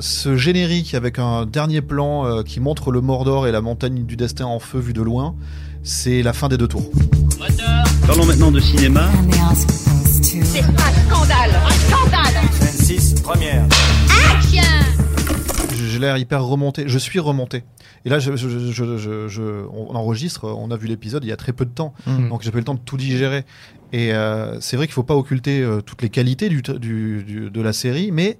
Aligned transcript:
ce 0.00 0.36
générique 0.36 0.94
avec 0.94 1.18
un 1.18 1.46
dernier 1.46 1.80
plan 1.80 2.26
euh, 2.26 2.42
qui 2.42 2.60
montre 2.60 2.90
le 2.90 3.00
Mordor 3.00 3.46
et 3.46 3.52
la 3.52 3.60
montagne 3.60 4.04
du 4.04 4.16
destin 4.16 4.46
en 4.46 4.58
feu 4.58 4.78
vu 4.78 4.92
de 4.92 5.02
loin, 5.02 5.36
c'est 5.82 6.22
la 6.22 6.32
fin 6.32 6.48
des 6.48 6.56
deux 6.56 6.68
tours. 6.68 6.90
Parlons 8.06 8.26
maintenant 8.26 8.50
de 8.50 8.60
cinéma. 8.60 9.08
C'est 10.22 10.60
un 10.60 10.72
scandale 11.08 11.50
Un 11.64 11.70
scandale 11.70 12.34
26, 12.60 13.20
première. 13.22 13.64
Action 14.34 14.62
J'ai 15.74 15.98
l'air 16.00 16.16
hyper 16.18 16.42
remonté. 16.44 16.84
Je 16.88 16.98
suis 16.98 17.20
remonté. 17.20 17.62
Et 18.04 18.08
là, 18.08 18.18
je, 18.18 18.34
je- 18.36 18.48
je- 18.72 18.96
je- 18.98 19.28
je- 19.28 19.66
on 19.72 19.94
enregistre. 19.94 20.44
On 20.46 20.70
a 20.70 20.76
vu 20.76 20.88
l'épisode 20.88 21.24
il 21.24 21.28
y 21.28 21.32
a 21.32 21.36
très 21.36 21.52
peu 21.52 21.64
de 21.64 21.70
temps, 21.70 21.94
Mhm. 22.06 22.28
donc 22.28 22.42
j'ai 22.42 22.50
pas 22.50 22.58
eu 22.58 22.60
le 22.60 22.64
temps 22.64 22.74
de 22.74 22.80
tout 22.80 22.96
digérer. 22.96 23.44
Et 23.92 24.12
euh, 24.12 24.60
c'est 24.60 24.76
vrai 24.76 24.86
qu'il 24.86 24.94
faut 24.94 25.02
pas 25.04 25.14
occulter 25.16 25.60
euh, 25.62 25.80
toutes 25.80 26.02
les 26.02 26.10
qualités 26.10 26.48
du, 26.48 26.60
du- 26.62 27.22
du- 27.24 27.50
de 27.50 27.60
la 27.62 27.72
série, 27.72 28.10
mais 28.12 28.38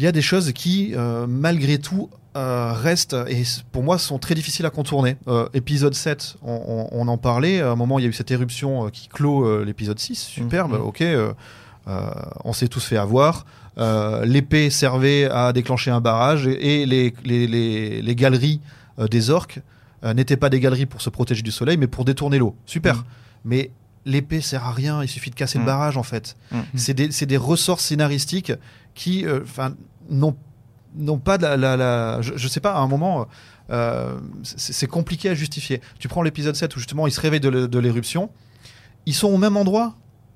il 0.00 0.04
y 0.04 0.06
a 0.06 0.12
des 0.12 0.22
choses 0.22 0.52
qui, 0.52 0.92
euh, 0.94 1.26
malgré 1.28 1.76
tout, 1.78 2.08
euh, 2.34 2.72
restent 2.72 3.16
et 3.28 3.42
pour 3.70 3.82
moi 3.82 3.98
sont 3.98 4.18
très 4.18 4.34
difficiles 4.34 4.64
à 4.64 4.70
contourner. 4.70 5.16
Euh, 5.28 5.46
épisode 5.52 5.92
7, 5.94 6.36
on, 6.42 6.88
on- 6.92 7.00
on 7.02 7.06
en 7.08 7.18
parlait. 7.18 7.60
À 7.60 7.70
un 7.72 7.76
moment, 7.76 7.98
il 7.98 8.02
y 8.02 8.06
a 8.06 8.08
eu 8.08 8.14
cette 8.14 8.30
éruption 8.30 8.86
euh, 8.86 8.88
qui 8.88 9.08
clôt 9.08 9.62
l'épisode 9.62 9.98
6. 9.98 10.18
Superbe, 10.18 10.72
Mhm. 10.72 10.80
ok. 10.80 11.04
on 12.44 12.52
s'est 12.54 12.68
tous 12.68 12.84
fait 12.84 12.96
avoir. 12.96 13.44
L'épée 14.24 14.70
servait 14.70 15.24
à 15.30 15.52
déclencher 15.52 15.90
un 15.90 16.00
barrage 16.00 16.46
et, 16.46 16.82
et 16.82 16.86
les, 16.86 17.12
les, 17.24 17.46
les- 17.46 18.00
les 18.02 18.14
galeries 18.14 18.60
des 19.10 19.28
orques 19.30 19.60
n'étaient 20.02 20.36
pas 20.38 20.48
des 20.48 20.60
galeries 20.60 20.86
pour 20.86 21.02
se 21.02 21.10
protéger 21.10 21.42
du 21.42 21.50
soleil, 21.50 21.76
mais 21.76 21.88
pour 21.88 22.04
détourner 22.06 22.38
l'eau. 22.38 22.54
Super. 22.64 22.96
Mhm. 22.96 23.02
Mais 23.44 23.70
l'épée 24.06 24.40
sert 24.40 24.64
à 24.64 24.72
rien. 24.72 25.02
Il 25.02 25.08
suffit 25.08 25.30
de 25.30 25.34
casser 25.34 25.58
le 25.58 25.62
Mhm. 25.64 25.66
barrage 25.66 25.96
en 25.98 26.02
fait. 26.02 26.36
C'est 26.74 26.94
des, 26.94 27.08
des 27.08 27.36
ressorts 27.36 27.80
scénaristiques 27.80 28.52
qui, 28.94 29.24
enfin, 29.42 29.74
n'ont 30.10 31.18
pas 31.18 31.38
de 31.38 31.42
la, 31.44 31.56
la- 31.56 31.76
la- 31.76 32.20
je, 32.22 32.32
je 32.36 32.48
sais 32.48 32.60
pas, 32.60 32.74
à 32.74 32.78
un 32.80 32.86
moment, 32.88 33.26
euh, 33.70 34.18
c'est 34.42 34.86
compliqué 34.88 35.28
à 35.30 35.34
justifier. 35.34 35.80
Tu 35.98 36.08
prends 36.08 36.22
l'épisode 36.22 36.56
7 36.56 36.74
où 36.76 36.78
justement 36.78 37.06
ils 37.06 37.12
se 37.12 37.20
réveillent 37.20 37.40
de 37.40 37.48
l'é- 37.48 37.68
de 37.68 37.78
l'éruption, 37.78 38.30
ils 39.06 39.14
sont 39.14 39.28
au 39.28 39.38
même 39.38 39.56
endroit, 39.56 39.94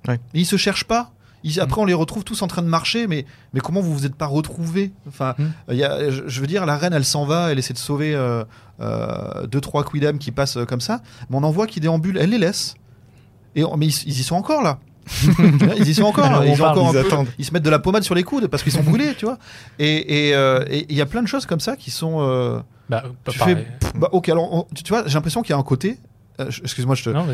Ouais. 0.08 0.20
ils 0.34 0.46
se 0.46 0.56
cherchent 0.56 0.84
pas. 0.84 1.10
Ils- 1.42 1.60
après, 1.60 1.80
on 1.80 1.84
les 1.84 1.92
retrouve 1.94 2.24
tous 2.24 2.40
en 2.40 2.46
train 2.46 2.62
de 2.62 2.68
marcher, 2.68 3.06
mais, 3.06 3.26
mais 3.52 3.60
comment 3.60 3.80
vous 3.82 3.92
vous 3.92 4.06
êtes 4.06 4.14
pas 4.14 4.26
retrouvés? 4.26 4.92
Enfin, 5.08 5.34
Mm. 5.38 5.44
il 5.72 5.76
y 5.76 5.84
a, 5.84 6.08
je, 6.10 6.40
veux 6.40 6.46
dire, 6.46 6.64
la 6.64 6.78
reine, 6.78 6.94
elle 6.94 7.04
s'en 7.04 7.26
va, 7.26 7.50
elle 7.52 7.58
essaie 7.58 7.74
de 7.74 7.78
sauver 7.78 8.14
euh, 8.14 8.44
euh, 8.80 9.46
deux 9.46 9.60
trois 9.60 9.84
quidam 9.84 10.18
qui 10.18 10.30
passent 10.30 10.56
euh, 10.56 10.64
comme 10.64 10.80
ça, 10.80 11.02
mais 11.28 11.36
on 11.36 11.42
en 11.42 11.50
voit 11.50 11.66
qui 11.66 11.80
déambulent, 11.80 12.16
elle 12.16 12.30
les 12.30 12.38
laisse. 12.38 12.74
Et 13.56 13.62
mais 13.76 13.86
ils, 13.86 14.02
ils 14.06 14.20
y 14.20 14.22
sont 14.22 14.36
encore 14.36 14.62
là. 14.62 14.78
ils 15.78 15.88
y 15.88 15.94
sont 15.94 16.04
encore. 16.04 16.44
Ils, 16.44 16.62
ont 16.62 16.66
encore 16.66 16.92
ils 16.94 16.98
un 16.98 17.02
peu- 17.02 17.08
ils 17.38 17.44
se 17.44 17.52
mettent 17.52 17.62
de 17.62 17.70
la 17.70 17.78
pommade 17.78 18.02
sur 18.04 18.14
les 18.14 18.22
coudes 18.22 18.46
parce 18.48 18.62
qu'ils 18.62 18.72
sont 18.72 18.82
brûlés, 18.82 19.14
tu 19.16 19.24
vois. 19.26 19.38
Et 19.78 20.28
et, 20.28 20.34
euh, 20.34 20.64
il 20.70 20.94
y 20.96 21.00
a 21.00 21.06
plein 21.06 21.22
de 21.22 21.28
choses 21.28 21.46
comme 21.46 21.60
ça 21.60 21.76
qui 21.76 21.90
sont. 21.90 22.16
euh, 22.20 22.60
Bah, 22.88 23.04
pas 23.24 23.32
tu 23.32 23.38
fais, 23.38 23.66
bah, 23.94 24.08
ok, 24.12 24.28
alors 24.28 24.52
on- 24.52 24.66
tu 24.74 24.82
tu 24.82 24.92
vois, 24.92 25.04
j'ai 25.06 25.14
l'impression 25.14 25.42
qu'il 25.42 25.50
y 25.50 25.56
a 25.56 25.58
un 25.58 25.62
côté. 25.62 25.98
euh, 26.40 26.50
Excuse-moi, 26.62 26.94
je 26.94 27.04
te, 27.04 27.10
Non, 27.10 27.26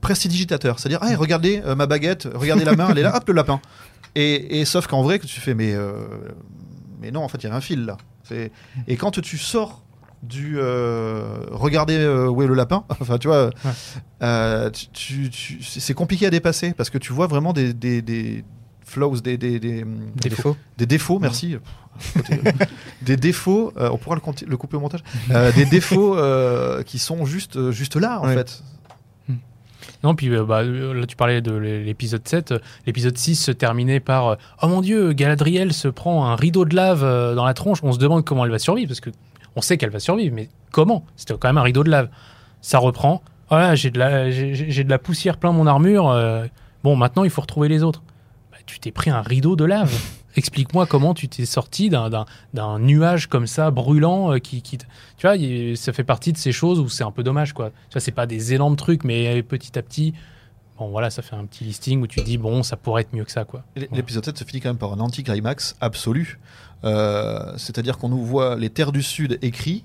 prestidigitateur. 0.00 0.78
C'est-à-dire, 0.78 0.98
ah, 1.02 1.14
regardez 1.16 1.62
ma 1.76 1.86
baguette, 1.86 2.28
regardez 2.34 2.64
la 2.64 2.74
main, 2.76 2.88
elle 2.90 2.98
est 2.98 3.02
là, 3.02 3.16
hop, 3.16 3.26
le 3.28 3.34
lapin. 3.34 3.60
Et, 4.14 4.60
et 4.60 4.64
sauf 4.64 4.86
qu'en 4.86 5.02
vrai, 5.02 5.18
que 5.18 5.26
tu 5.26 5.40
fais, 5.40 5.54
mais, 5.54 5.74
mais 7.00 7.10
non, 7.10 7.22
en 7.22 7.28
fait, 7.28 7.38
il 7.42 7.48
y 7.48 7.50
a 7.50 7.54
un 7.54 7.60
fil 7.60 7.84
là. 7.84 7.96
Et 8.86 8.96
quand 8.96 9.10
tu 9.20 9.38
sors 9.38 9.82
du 10.22 10.56
euh, 10.58 11.22
regardez 11.50 11.96
euh, 11.96 12.28
où 12.28 12.42
est 12.42 12.46
le 12.46 12.54
lapin, 12.54 12.84
enfin, 13.00 13.18
tu 13.18 13.28
vois, 13.28 13.50
euh, 14.22 14.70
tu- 14.70 14.88
tu- 14.92 15.30
tu- 15.30 15.62
c'est 15.62 15.94
compliqué 15.94 16.26
à 16.26 16.30
dépasser 16.30 16.72
parce 16.74 16.90
que 16.90 16.98
tu 16.98 17.12
vois 17.12 17.26
vraiment 17.26 17.52
des, 17.52 17.72
des, 17.72 18.02
des 18.02 18.44
flaws, 18.84 19.20
des, 19.20 19.36
des, 19.36 19.60
des, 19.60 19.84
Des 19.84 20.28
Défaut. 20.30 20.56
des 20.76 20.86
défauts, 20.86 21.18
merci. 21.18 21.56
des 23.02 23.16
défauts, 23.16 23.72
euh, 23.76 23.90
on 23.92 23.98
pourra 23.98 24.16
le, 24.16 24.22
le 24.46 24.56
couper 24.56 24.76
au 24.76 24.80
montage. 24.80 25.02
Euh, 25.30 25.52
des 25.52 25.64
défauts 25.66 26.16
euh, 26.16 26.82
qui 26.82 26.98
sont 26.98 27.24
juste, 27.24 27.70
juste 27.70 27.96
là, 27.96 28.20
en 28.20 28.26
Ouais. 28.28 28.34
fait. 28.34 28.62
Non, 30.04 30.14
puis 30.14 30.28
euh, 30.32 30.44
bah, 30.44 30.60
euh, 30.60 30.94
là 30.94 31.06
tu 31.06 31.16
parlais 31.16 31.40
de 31.40 31.50
l'é- 31.52 31.82
l'épisode 31.82 32.26
7. 32.26 32.52
euh, 32.52 32.58
L'épisode 32.86 33.18
6 33.18 33.34
se 33.34 33.50
terminait 33.50 33.98
par 33.98 34.28
euh, 34.28 34.34
Oh 34.62 34.68
mon 34.68 34.80
dieu, 34.80 35.12
Galadriel 35.12 35.72
se 35.72 35.88
prend 35.88 36.26
un 36.26 36.36
rideau 36.36 36.64
de 36.64 36.76
lave 36.76 37.02
euh, 37.02 37.34
dans 37.34 37.44
la 37.44 37.52
tronche. 37.52 37.78
On 37.82 37.92
se 37.92 37.98
demande 37.98 38.24
comment 38.24 38.44
elle 38.44 38.50
va 38.52 38.60
survivre 38.60 38.88
parce 38.88 39.00
que 39.00 39.10
on 39.58 39.60
sait 39.60 39.76
qu'elle 39.76 39.90
va 39.90 39.98
survivre, 40.00 40.34
mais 40.34 40.48
comment? 40.70 41.04
C'était 41.16 41.34
quand 41.38 41.48
même 41.48 41.58
un 41.58 41.62
rideau 41.62 41.84
de 41.84 41.90
lave. 41.90 42.08
Ça 42.62 42.78
reprend. 42.78 43.22
Voilà, 43.50 43.74
j'ai 43.74 43.90
de, 43.90 43.98
la- 43.98 44.30
j'ai- 44.30 44.84
de 44.84 44.90
la 44.90 44.98
poussière 44.98 45.36
plein 45.36 45.52
mon 45.52 45.66
armure. 45.66 46.08
euh, 46.08 46.46
bon, 46.84 46.96
maintenant 46.96 47.24
il 47.24 47.30
faut 47.30 47.40
retrouver 47.40 47.68
les 47.68 47.82
autres. 47.82 48.02
Bah, 48.52 48.58
tu 48.66 48.78
t'es 48.78 48.90
pris 48.92 49.10
un 49.10 49.20
rideau 49.22 49.56
de 49.56 49.64
lave. 49.64 49.92
Explique-moi 50.36 50.86
comment 50.86 51.14
tu 51.14 51.28
t'es 51.28 51.46
sorti 51.46 51.88
d'un- 51.90 52.78
nuage 52.78 53.26
comme 53.26 53.46
ça, 53.48 53.70
brûlant, 53.70 54.32
euh, 54.34 54.38
qui, 54.38 54.62
qui 54.62 54.78
tu 54.78 54.86
vois, 55.22 55.34
ça 55.76 55.92
fait 55.92 56.04
partie 56.04 56.32
de 56.32 56.38
ces 56.38 56.52
choses 56.52 56.78
où 56.78 56.88
c'est 56.88 57.02
un 57.04 57.10
peu 57.10 57.22
dommage, 57.24 57.52
quoi. 57.54 57.70
Tu 57.88 57.94
vois, 57.94 58.00
c'est 58.00 58.12
pas 58.12 58.26
des 58.26 58.54
énormes 58.54 58.76
trucs, 58.76 59.02
mais 59.02 59.42
petit 59.42 59.76
à 59.78 59.82
petit, 59.82 60.14
bon, 60.78 60.88
voilà, 60.90 61.10
ça 61.10 61.22
fait 61.22 61.36
un 61.36 61.44
petit 61.44 61.64
listing 61.64 62.00
où 62.02 62.06
tu 62.06 62.20
te 62.20 62.24
dis, 62.24 62.38
bon, 62.38 62.62
ça 62.62 62.76
pourrait 62.76 63.02
être 63.02 63.12
mieux 63.12 63.24
que 63.24 63.32
ça, 63.32 63.44
quoi. 63.44 63.64
L'épisode 63.76 64.24
7 64.24 64.38
se 64.38 64.44
finit 64.44 64.60
quand 64.60 64.70
même 64.70 64.78
par 64.78 64.92
un 64.92 65.00
anticlimax 65.00 65.76
absolu. 65.80 66.38
Euh, 66.84 67.52
C'est-à-dire 67.56 67.98
qu'on 67.98 68.08
nous 68.08 68.24
voit 68.24 68.56
les 68.56 68.70
terres 68.70 68.92
du 68.92 69.02
Sud 69.02 69.38
écrits 69.42 69.84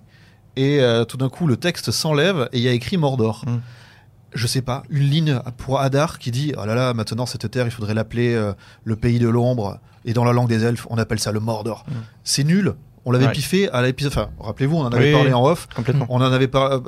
et 0.55 0.81
euh, 0.81 1.05
tout 1.05 1.17
d'un 1.17 1.29
coup 1.29 1.47
le 1.47 1.57
texte 1.57 1.89
s'enlève 1.89 2.47
et 2.51 2.59
il 2.59 2.63
y 2.63 2.67
a 2.67 2.71
écrit 2.71 2.97
Mordor. 2.97 3.43
Mm. 3.47 3.57
Je 4.35 4.47
sais 4.47 4.61
pas, 4.61 4.83
une 4.89 5.03
ligne 5.03 5.39
pour 5.57 5.79
Hadar 5.79 6.17
qui 6.19 6.31
dit 6.31 6.53
Oh 6.57 6.65
là 6.65 6.75
là, 6.75 6.93
maintenant 6.93 7.25
cette 7.25 7.49
terre, 7.51 7.65
il 7.65 7.71
faudrait 7.71 7.93
l'appeler 7.93 8.33
euh, 8.33 8.53
le 8.83 8.95
pays 8.95 9.19
de 9.19 9.27
l'ombre. 9.27 9.79
Et 10.05 10.13
dans 10.13 10.23
la 10.23 10.33
langue 10.33 10.49
des 10.49 10.63
elfes, 10.63 10.85
on 10.89 10.97
appelle 10.97 11.19
ça 11.19 11.31
le 11.31 11.39
Mordor. 11.39 11.85
Mm. 11.87 11.93
C'est 12.23 12.43
nul. 12.43 12.75
On 13.05 13.11
l'avait 13.11 13.25
Ouais. 13.25 13.31
piffé 13.33 13.69
à 13.69 13.81
l'épisode. 13.81 14.13
Enfin, 14.13 14.29
rappelez-vous, 14.39 14.77
on 14.77 14.81
en 14.85 14.91
avait 14.91 15.07
Oui, 15.07 15.11
parlé 15.11 15.33
en 15.33 15.45
off. 15.45 15.67
Complètement. 15.75 16.05
On 16.09 16.17
en 16.17 16.31
avait 16.31 16.47
pas 16.47 16.75
euh, 16.75 16.79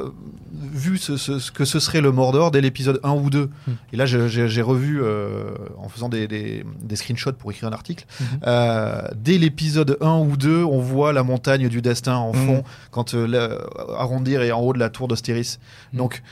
vu 0.72 0.98
ce, 0.98 1.18
ce- 1.18 1.40
ce 1.40 1.52
que 1.52 1.66
ce 1.66 1.80
serait 1.82 2.00
le 2.00 2.12
Mordor 2.14 2.52
dès 2.52 2.62
l'épisode 2.62 3.02
1 3.04 3.12
ou 3.12 3.30
2. 3.30 3.50
Mm. 3.68 3.72
Et 3.92 3.98
là, 3.98 4.06
j'ai- 4.06 4.62
revu 4.62 5.02
euh, 5.04 5.50
en 5.78 5.90
faisant 5.90 6.08
des, 6.08 6.28
des- 6.30 6.64
des 6.82 6.96
screenshots 6.96 7.34
pour 7.34 7.52
écrire 7.52 7.68
un 7.68 7.74
article. 7.74 8.06
Mhm. 8.22 8.28
Euh, 8.48 9.02
dès 9.18 9.38
l'épisode 9.38 9.98
1 10.00 10.20
ou 10.20 10.38
2, 10.38 10.64
on 10.64 10.80
voit 10.80 11.12
la 11.12 11.24
montagne 11.24 11.68
du 11.68 11.82
destin 11.82 12.16
en 12.16 12.32
fond 12.32 12.58
Mhm. 12.58 12.64
quand 12.92 13.14
euh, 13.14 13.60
Arondir 13.98 14.42
est 14.42 14.52
en 14.54 14.62
haut 14.62 14.72
de 14.74 14.80
la 14.80 14.90
tour 14.90 15.10
d'Ostéris. 15.10 15.58
Donc, 15.92 16.24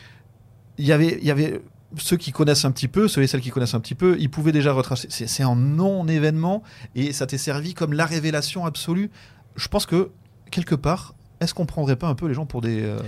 il 0.78 0.86
y 0.86 0.94
avait, 0.94 1.20
y 1.22 1.30
avait 1.32 1.62
ceux 1.98 2.18
qui 2.18 2.32
connaissent 2.32 2.66
un 2.66 2.72
petit 2.72 2.88
peu, 2.88 3.08
ceux 3.10 3.22
et 3.22 3.28
celles 3.28 3.42
qui 3.42 3.50
connaissent 3.52 3.76
un 3.76 3.80
petit 3.82 3.94
peu, 3.96 4.16
ils 4.18 4.30
pouvaient 4.30 4.52
déjà 4.54 4.72
retracer. 4.72 5.08
C'est 5.10 5.44
un 5.44 5.56
non-événement 5.56 6.64
et 6.96 7.12
ça 7.14 7.28
t'est 7.28 7.38
servi 7.38 7.74
comme 7.74 7.94
la 7.94 8.06
révélation 8.06 8.66
absolue. 8.66 9.12
Je 9.56 9.68
pense 9.68 9.86
que 9.86 10.10
quelque 10.52 10.76
part, 10.76 11.14
est-ce 11.42 11.54
qu'on 11.54 11.66
prendrait 11.66 11.96
pas 11.96 12.08
un 12.08 12.16
peu 12.16 12.28
les 12.28 12.34
gens 12.34 12.46
pour 12.46 12.62
des 12.62 12.82
euh, 12.84 13.00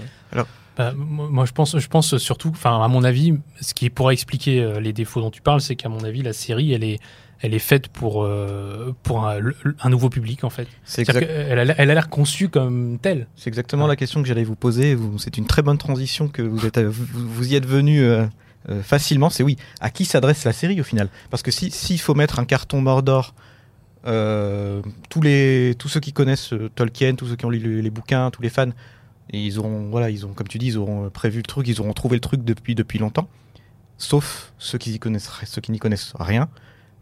Bah, 0.77 0.91
moi, 0.95 1.45
je 1.45 1.51
pense, 1.53 1.77
je 1.77 1.87
pense 1.87 2.17
surtout, 2.17 2.49
enfin, 2.49 2.83
à 2.83 2.87
mon 2.87 3.03
avis, 3.03 3.33
ce 3.61 3.73
qui 3.73 3.89
pourrait 3.89 4.13
expliquer 4.13 4.61
euh, 4.61 4.79
les 4.79 4.91
défauts 4.93 5.21
dont 5.21 5.31
tu 5.31 5.41
parles, 5.41 5.61
c'est 5.61 5.75
qu'à 5.75 5.87
mon 5.89 6.03
avis, 6.03 6.21
la 6.21 6.33
série, 6.33 6.73
elle 6.73 6.83
est, 6.83 6.99
elle 7.41 7.53
est 7.53 7.59
faite 7.59 7.87
pour, 7.87 8.23
euh, 8.23 8.93
pour 9.03 9.25
un, 9.27 9.39
nouveau 9.89 10.09
public, 10.09 10.43
en 10.43 10.49
fait. 10.49 10.67
Exact- 10.97 11.19
qu'elle 11.19 11.59
a 11.59 11.63
l'air- 11.65 11.75
elle 11.77 11.91
a 11.91 11.93
l'air 11.93 12.09
conçue 12.09 12.49
comme 12.49 12.97
telle. 13.01 13.27
c'est 13.35 13.47
exactement 13.47 13.83
Ouais. 13.83 13.89
la 13.89 13.95
question 13.95 14.21
que 14.21 14.27
j'allais 14.27 14.43
vous 14.43 14.55
poser. 14.55 14.97
C'est 15.17 15.37
une 15.37 15.45
très 15.47 15.61
bonne 15.61 15.77
transition 15.77 16.27
que 16.27 16.41
vous, 16.41 16.65
êtes, 16.65 16.79
vous, 16.79 17.05
vous 17.13 17.47
y 17.47 17.55
êtes 17.55 17.65
venu 17.65 18.01
euh, 18.03 18.25
euh, 18.69 18.81
facilement. 18.83 19.29
C'est 19.29 19.43
oui, 19.43 19.55
à 19.79 19.89
qui 19.91 20.03
s'adresse 20.03 20.43
la 20.43 20.51
série 20.53 20.81
au 20.81 20.83
final? 20.83 21.07
Parce 21.29 21.41
que 21.43 21.51
si- 21.51 21.71
s'il 21.71 21.99
faut 22.01 22.15
mettre 22.15 22.39
un 22.39 22.45
carton 22.45 22.81
Mordor, 22.81 23.33
euh, 23.33 23.41
tous, 25.09 25.21
les, 25.21 25.75
tous 25.77 25.87
ceux 25.89 25.99
qui 25.99 26.13
connaissent 26.13 26.53
euh, 26.53 26.69
Tolkien, 26.75 27.15
tous 27.15 27.27
ceux 27.27 27.35
qui 27.35 27.45
ont 27.45 27.49
lu 27.49 27.59
les, 27.59 27.81
les 27.81 27.89
bouquins, 27.89 28.29
tous 28.31 28.41
les 28.41 28.49
fans, 28.49 28.69
ils 29.31 29.57
auront, 29.59 29.89
voilà, 29.89 30.09
ils 30.09 30.25
ont, 30.25 30.33
comme 30.33 30.47
tu 30.47 30.57
dis, 30.59 30.67
ils 30.67 30.77
auront 30.77 31.09
prévu 31.09 31.37
le 31.37 31.43
truc, 31.43 31.67
ils 31.67 31.79
auront 31.81 31.93
trouvé 31.93 32.15
le 32.15 32.21
truc 32.21 32.43
depuis, 32.43 32.75
depuis 32.75 32.99
longtemps. 32.99 33.27
Sauf 33.97 34.53
ceux 34.59 34.77
qui 34.77 34.93
y 34.93 34.99
connaissent, 34.99 35.29
ceux 35.45 35.61
qui 35.61 35.71
n'y 35.71 35.79
connaissent 35.79 36.13
rien. 36.19 36.49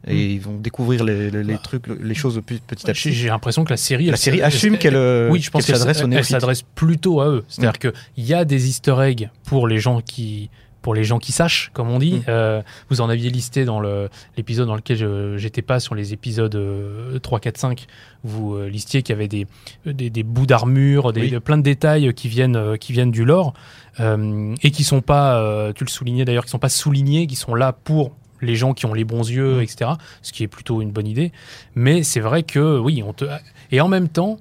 Et 0.05 0.13
Mm. 0.13 0.17
ils 0.31 0.41
vont 0.41 0.57
découvrir 0.57 1.03
les, 1.05 1.31
les- 1.31 1.43
les 1.43 1.53
Bah. 1.53 1.59
trucs, 1.63 1.87
les 1.87 2.13
choses 2.13 2.41
pe- 2.45 2.55
petit 2.67 2.89
à 2.89 2.93
petit. 2.93 3.13
j'ai 3.13 3.29
l'impression 3.29 3.63
que 3.63 3.69
la 3.69 3.77
série, 3.77 4.05
La 4.07 4.11
elle- 4.13 4.17
série 4.17 4.41
assume 4.41 4.73
elle- 4.73 4.79
qu'elle 4.79 4.95
euh, 4.97 5.29
oui, 5.31 5.39
je 5.41 5.49
pense 5.49 5.65
qu'elle 5.65 5.75
qu'elle 5.81 6.25
s'adresse 6.25 6.61
plutôt 6.75 7.21
à 7.21 7.29
eux. 7.29 7.45
C'est-à-dire 7.47 7.79
qu'il 7.79 8.23
y 8.25 8.33
a 8.33 8.43
des 8.43 8.67
Easter 8.67 8.95
eggs 9.01 9.29
pour 9.45 9.65
les 9.67 9.79
gens 9.79 10.01
qui, 10.01 10.49
pour 10.83 10.93
les 10.93 11.03
gens 11.03 11.17
qui 11.17 11.31
sachent, 11.31 11.71
comme 11.73 11.89
on 11.89 11.97
dit. 11.97 12.17
Mm. 12.17 12.23
Euh, 12.27 12.61
vous 12.89 13.01
en 13.01 13.09
aviez 13.09 13.31
listé 13.31 13.65
dans 13.65 13.79
le- 13.79 14.09
l'épisode 14.37 14.67
dans 14.67 14.75
lequel 14.75 14.97
je 14.97 15.37
j'étais 15.37 15.63
pas 15.63 15.79
sur 15.79 15.95
les 15.95 16.13
épisodes 16.13 16.53
euh, 16.53 17.17
3, 17.17 17.39
4, 17.39 17.57
5. 17.57 17.87
Vous 18.23 18.53
euh, 18.53 18.67
listiez 18.69 19.01
qu'il 19.01 19.13
y 19.13 19.17
avait 19.17 19.27
des, 19.27 19.47
des, 19.87 20.11
des 20.11 20.23
bouts 20.23 20.45
d'armure, 20.45 21.11
des, 21.13 21.21
Oui. 21.21 21.39
plein 21.39 21.57
de 21.57 21.63
détails 21.63 22.13
qui 22.13 22.27
viennent, 22.27 22.55
euh, 22.55 22.75
qui 22.77 22.91
viennent 22.93 23.09
du 23.11 23.25
lore 23.25 23.53
euh, 23.99 24.53
et 24.61 24.69
qui 24.71 24.83
sont 24.83 25.01
pas, 25.01 25.39
euh, 25.41 25.73
tu 25.73 25.83
le 25.85 25.89
soulignais 25.89 26.25
d'ailleurs, 26.25 26.43
qui 26.45 26.51
sont 26.51 26.59
pas 26.59 26.69
soulignés, 26.69 27.25
qui 27.25 27.35
sont 27.35 27.55
là 27.55 27.71
pour 27.73 28.11
les 28.41 28.55
gens 28.57 28.73
qui 28.73 28.85
ont 28.85 28.93
les 28.93 29.05
bons 29.05 29.27
yeux, 29.29 29.59
Mm. 29.59 29.61
etc. 29.61 29.91
Ce 30.21 30.33
qui 30.33 30.43
est 30.43 30.47
plutôt 30.49 30.81
une 30.81 30.91
bonne 30.91 31.07
idée. 31.07 31.31
Mais 31.75 32.03
c'est 32.03 32.19
vrai 32.19 32.43
que 32.43 32.77
oui, 32.77 33.01
on 33.07 33.13
te 33.13 33.25
et 33.71 33.79
en 33.81 33.87
même 33.87 34.09
temps, 34.09 34.37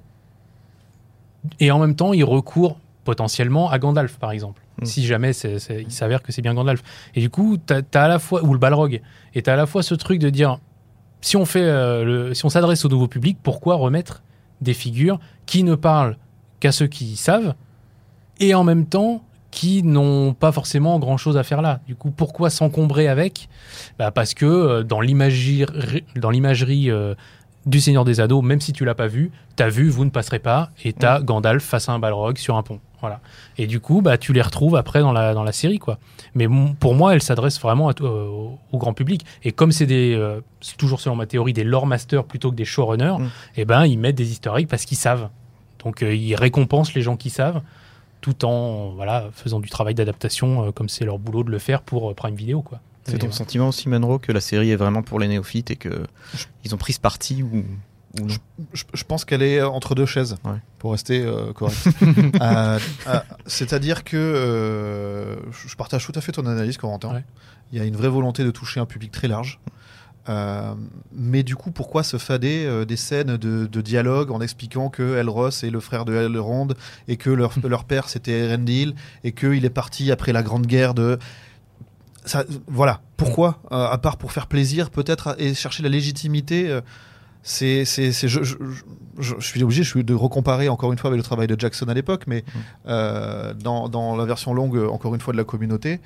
et 1.59 1.71
en 1.71 1.79
même 1.79 1.95
temps, 1.95 2.13
il 2.13 2.23
recourt 2.23 2.77
potentiellement 3.05 3.69
à 3.69 3.79
Gandalf, 3.79 4.17
par 4.17 4.31
exemple. 4.31 4.61
Mm. 4.81 4.85
Si 4.85 5.05
jamais 5.05 5.31
il 5.31 5.91
s'avère 5.91 6.21
que 6.21 6.31
c'est 6.31 6.41
bien 6.41 6.53
Gandalf. 6.53 6.81
Et 7.15 7.21
du 7.21 7.29
coup, 7.29 7.57
tu 7.57 7.73
as, 7.73 8.03
à 8.03 8.07
la 8.07 8.19
fois, 8.19 8.43
ou 8.43 8.53
le 8.53 8.59
Balrog, 8.59 9.01
et 9.33 9.41
tu 9.41 9.49
à 9.49 9.55
la 9.55 9.65
fois 9.65 9.83
ce 9.83 9.95
truc 9.95 10.19
de 10.19 10.29
dire, 10.29 10.59
si 11.21 11.37
on 11.37 11.45
fait, 11.45 11.61
euh, 11.61 12.33
si 12.33 12.45
on 12.45 12.49
s'adresse 12.49 12.83
au 12.85 12.89
nouveau 12.89 13.07
public, 13.07 13.37
pourquoi 13.41 13.75
remettre 13.75 14.23
des 14.61 14.73
figures 14.73 15.19
qui 15.45 15.63
ne 15.63 15.75
parlent 15.75 16.17
qu'à 16.59 16.71
ceux 16.71 16.87
qui 16.87 17.15
savent 17.15 17.55
et 18.39 18.53
en 18.55 18.63
même 18.63 18.85
temps 18.85 19.23
qui 19.51 19.83
n'ont 19.83 20.33
pas 20.33 20.51
forcément 20.51 20.97
grand 20.99 21.17
chose 21.17 21.37
à 21.37 21.43
faire 21.43 21.61
là? 21.61 21.79
Du 21.87 21.95
coup, 21.95 22.11
pourquoi 22.11 22.49
s'encombrer 22.49 23.07
avec? 23.07 23.49
Bah 23.99 24.11
Parce 24.11 24.33
que 24.33 24.45
euh, 24.45 24.83
dans 24.83 24.99
l'imagerie, 24.99 25.65
dans 26.15 26.29
l'imagerie 26.29 26.89
euh, 26.89 27.13
du 27.65 27.79
Seigneur 27.79 28.05
des 28.05 28.19
Anneaux, 28.19 28.41
même 28.41 28.61
si 28.61 28.73
tu 28.73 28.85
l'as 28.85 28.95
pas 28.95 29.07
vu, 29.07 29.31
t'as 29.55 29.69
vu, 29.69 29.89
vous 29.89 30.05
ne 30.05 30.09
passerez 30.09 30.39
pas, 30.39 30.71
et 30.83 30.93
t'as 30.93 31.21
Gandalf 31.21 31.63
face 31.63 31.89
à 31.89 31.93
un 31.93 31.99
Balrog 31.99 32.37
sur 32.37 32.55
un 32.57 32.63
pont. 32.63 32.79
Voilà. 32.99 33.19
Et 33.57 33.67
du 33.67 33.81
coup, 33.81 34.01
bah, 34.01 34.17
tu 34.17 34.31
les 34.31 34.41
retrouves 34.41 34.77
après 34.77 35.01
dans 35.01 35.11
la, 35.11 35.33
dans 35.33 35.43
la 35.43 35.51
série, 35.51 35.77
quoi. 35.77 35.97
Mais 36.35 36.47
pour 36.79 36.95
moi, 36.95 37.13
elle 37.13 37.21
s'adresse 37.21 37.59
vraiment 37.59 37.89
à 37.89 37.93
euh, 38.01 38.29
au, 38.71 38.77
grand 38.77 38.93
public. 38.93 39.25
Et 39.43 39.51
comme 39.51 39.73
c'est 39.73 39.85
des, 39.85 40.15
euh, 40.15 40.39
toujours 40.77 41.01
selon 41.01 41.15
ma 41.15 41.25
théorie, 41.25 41.51
des 41.51 41.65
lore 41.65 41.85
masters 41.85 42.23
plutôt 42.23 42.49
que 42.49 42.55
des 42.55 42.65
showrunners, 42.65 43.17
Mm. 43.19 43.29
et 43.57 43.65
ben 43.65 43.85
ils 43.85 43.99
mettent 43.99 44.15
des 44.15 44.31
historiques 44.31 44.69
parce 44.69 44.85
qu'ils 44.85 44.97
savent. 44.97 45.29
Donc 45.83 46.01
euh, 46.01 46.15
ils 46.15 46.35
récompensent 46.35 46.93
les 46.93 47.01
gens 47.01 47.17
qui 47.17 47.29
savent, 47.29 47.61
tout 48.21 48.45
en 48.45 48.91
voilà 48.91 49.25
faisant 49.33 49.59
du 49.59 49.69
travail 49.69 49.95
d'adaptation 49.95 50.71
comme 50.71 50.87
c'est 50.87 51.03
leur 51.03 51.19
boulot 51.19 51.43
de 51.43 51.51
le 51.51 51.59
faire 51.59 51.81
pour 51.81 52.15
Prime 52.15 52.35
Video, 52.35 52.61
quoi. 52.61 52.79
C'est 53.05 53.17
ton 53.17 53.31
sentiment 53.31 53.67
aussi, 53.69 53.89
Manro, 53.89 54.17
que 54.19 54.31
la 54.31 54.41
série 54.41 54.71
est 54.71 54.75
vraiment 54.75 55.01
pour 55.03 55.19
les 55.19 55.27
néophytes 55.27 55.71
et 55.71 55.75
que 55.75 56.03
ils 56.63 56.73
ont 56.73 56.77
pris 56.77 56.93
ce 56.93 56.99
parti 56.99 57.43
ou, 57.43 57.63
ou 58.19 58.25
non 58.27 58.27
Je, 58.73 58.83
je 58.93 59.03
pense 59.03 59.25
qu'elle 59.25 59.41
est 59.43 59.61
entre 59.61 59.93
deux 59.95 60.05
chaises, 60.05 60.37
Ouais. 60.45 60.57
pour 60.79 60.91
rester 60.93 61.23
euh, 61.25 61.51
correct. 61.53 61.77
Euh, 62.41 62.79
euh, 63.07 63.19
C'est-à-dire 63.45 64.03
que 64.03 64.15
euh, 64.17 65.35
je 65.51 65.67
je 65.67 65.75
partage 65.75 66.05
tout 66.05 66.13
à 66.15 66.21
fait 66.21 66.31
ton 66.31 66.45
analyse, 66.45 66.77
Corentin. 66.77 67.13
Ouais. 67.13 67.23
Il 67.71 67.77
y 67.77 67.81
a 67.81 67.85
une 67.85 67.95
vraie 67.95 68.09
volonté 68.09 68.43
de 68.43 68.51
toucher 68.51 68.79
un 68.79 68.85
public 68.85 69.11
très 69.11 69.27
large. 69.27 69.59
Euh, 70.29 70.73
mais 71.11 71.43
du 71.43 71.57
coup, 71.57 71.71
pourquoi 71.71 72.01
se 72.03 72.15
fader 72.17 72.63
euh, 72.65 72.85
des 72.85 72.95
scènes 72.95 73.35
de, 73.35 73.65
de 73.65 73.81
dialogue 73.81 74.31
en 74.31 74.39
expliquant 74.39 74.89
que 74.89 75.17
Elros 75.17 75.49
est 75.49 75.69
le 75.69 75.81
frère 75.81 76.05
de 76.05 76.13
Elrond 76.13 76.69
et 77.09 77.17
que 77.17 77.29
leur, 77.29 77.51
leur 77.67 77.83
père 77.83 78.07
c'était 78.07 78.31
Erendil 78.31 78.95
et 79.25 79.33
qu'il 79.33 79.65
est 79.65 79.69
parti 79.69 80.11
après 80.13 80.31
la 80.31 80.41
grande 80.43 80.65
guerre 80.65 80.93
de. 80.93 81.19
Ça, 82.25 82.43
voilà. 82.67 83.01
Pourquoi 83.17 83.59
Euh, 83.71 83.85
À 83.87 83.97
part 83.97 84.17
pour 84.17 84.31
faire 84.31 84.47
plaisir, 84.47 84.89
peut-être, 84.89 85.35
et 85.39 85.53
chercher 85.53 85.83
la 85.83 85.89
légitimité. 85.89 86.69
euh, 86.69 86.81
c'est, 87.45 87.83
c'est, 87.83 88.13
c'est- 88.13 88.29
je, 88.29 88.41
je, 88.43 88.55
je- 89.19 89.33
je 89.39 89.45
suis 89.45 89.61
obligé 89.63 89.83
je 89.83 89.89
suis 89.89 90.03
de 90.05 90.13
recomparer 90.13 90.69
encore 90.69 90.93
une 90.93 90.97
fois 90.97 91.09
avec 91.09 91.17
le 91.17 91.23
travail 91.23 91.45
de 91.47 91.59
Jackson 91.59 91.87
à 91.89 91.93
l'époque, 91.93 92.23
mais 92.25 92.45
euh, 92.87 93.53
dans, 93.53 93.89
dans 93.89 94.15
la 94.15 94.23
version 94.23 94.53
longue, 94.53 94.77
encore 94.77 95.13
une 95.13 95.19
fois, 95.19 95.33
de 95.33 95.37
la 95.37 95.43
communauté, 95.43 95.99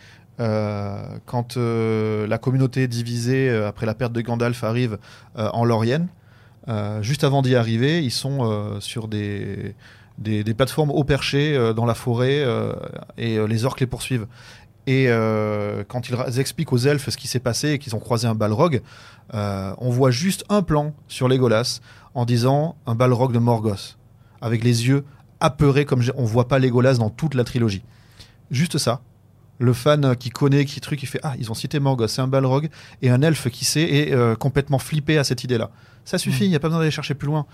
quand 1.25 1.58
la 1.58 2.38
communauté 2.38 2.88
divisée 2.88 3.50
après 3.66 3.86
la 3.86 3.94
perte 3.94 4.14
de 4.14 4.22
Gandalf 4.22 4.64
arrive 4.64 4.98
en 5.36 5.66
Lorienne, 5.66 6.08
euh, 6.69 7.02
juste 7.02 7.24
avant 7.24 7.42
d'y 7.42 7.56
arriver, 7.56 8.04
ils 8.04 8.12
sont 8.12 8.78
sur 8.80 9.08
des, 9.08 9.75
des, 10.18 10.44
des 10.44 10.54
plateformes 10.54 10.92
haut 10.92 11.04
perchées 11.04 11.56
euh, 11.56 11.74
dans 11.74 11.86
la 11.86 11.94
forêt 11.96 12.40
euh, 12.44 12.74
et 13.18 13.38
euh, 13.38 13.46
les 13.48 13.64
orques 13.66 13.80
les 13.80 13.88
poursuivent. 13.88 14.28
Et 14.88 15.07
euh, 15.10 15.84
quand 15.86 16.10
ils 16.10 16.39
expliquent 16.39 16.72
aux 16.72 16.78
elfes 16.78 17.10
ce 17.10 17.18
qui 17.18 17.28
s'est 17.28 17.42
passé 17.42 17.72
et 17.72 17.80
qu'ils 17.80 17.94
ont 17.94 18.00
croisé 18.00 18.25
un 18.25 18.36
balrog, 18.36 18.81
euh, 19.34 19.74
on 19.80 19.89
voit 19.89 20.12
juste 20.12 20.45
un 20.48 20.62
plan 20.62 20.95
sur 21.10 21.28
Legolas 21.28 21.81
en 22.16 22.24
disant 22.24 22.78
un 22.86 22.95
balrog 22.95 23.34
de 23.34 23.39
Morgoth, 23.39 23.98
avec 24.42 24.63
les 24.63 24.88
yeux 24.88 25.04
apeurés 25.42 25.84
comme 25.84 26.01
on 26.16 26.24
voit 26.24 26.48
pas 26.48 26.57
Legolas 26.57 26.95
dans 26.95 27.10
toute 27.10 27.36
la 27.36 27.44
trilogie. 27.44 27.84
Juste 28.50 28.78
ça. 28.78 29.01
Le 29.60 29.74
fan 29.74 30.16
qui 30.16 30.30
connaît, 30.30 30.63
qui 30.63 30.80
truc, 30.80 31.04
il 31.04 31.07
fait 31.07 31.19
Ah, 31.22 31.33
ils 31.38 31.51
ont 31.51 31.56
cité 31.56 31.80
Morgoth, 31.80 32.10
c'est 32.10 32.22
un 32.22 32.28
balrog, 32.28 32.69
et 33.01 33.10
un 33.10 33.22
elfe 33.22 33.50
qui 33.50 33.66
sait 33.66 33.81
est 33.81 34.13
euh, 34.13 34.36
complètement 34.36 34.80
flippé 34.80 35.18
à 35.18 35.25
cette 35.25 35.44
idée-là. 35.44 35.69
Ça 36.06 36.18
suffit, 36.18 36.45
il 36.45 36.50
n'y 36.50 36.56
a 36.56 36.60
pas 36.60 36.69
besoin 36.69 36.80
d'aller 36.80 36.92
chercher 36.92 37.13
plus 37.13 37.25
loin. 37.25 37.45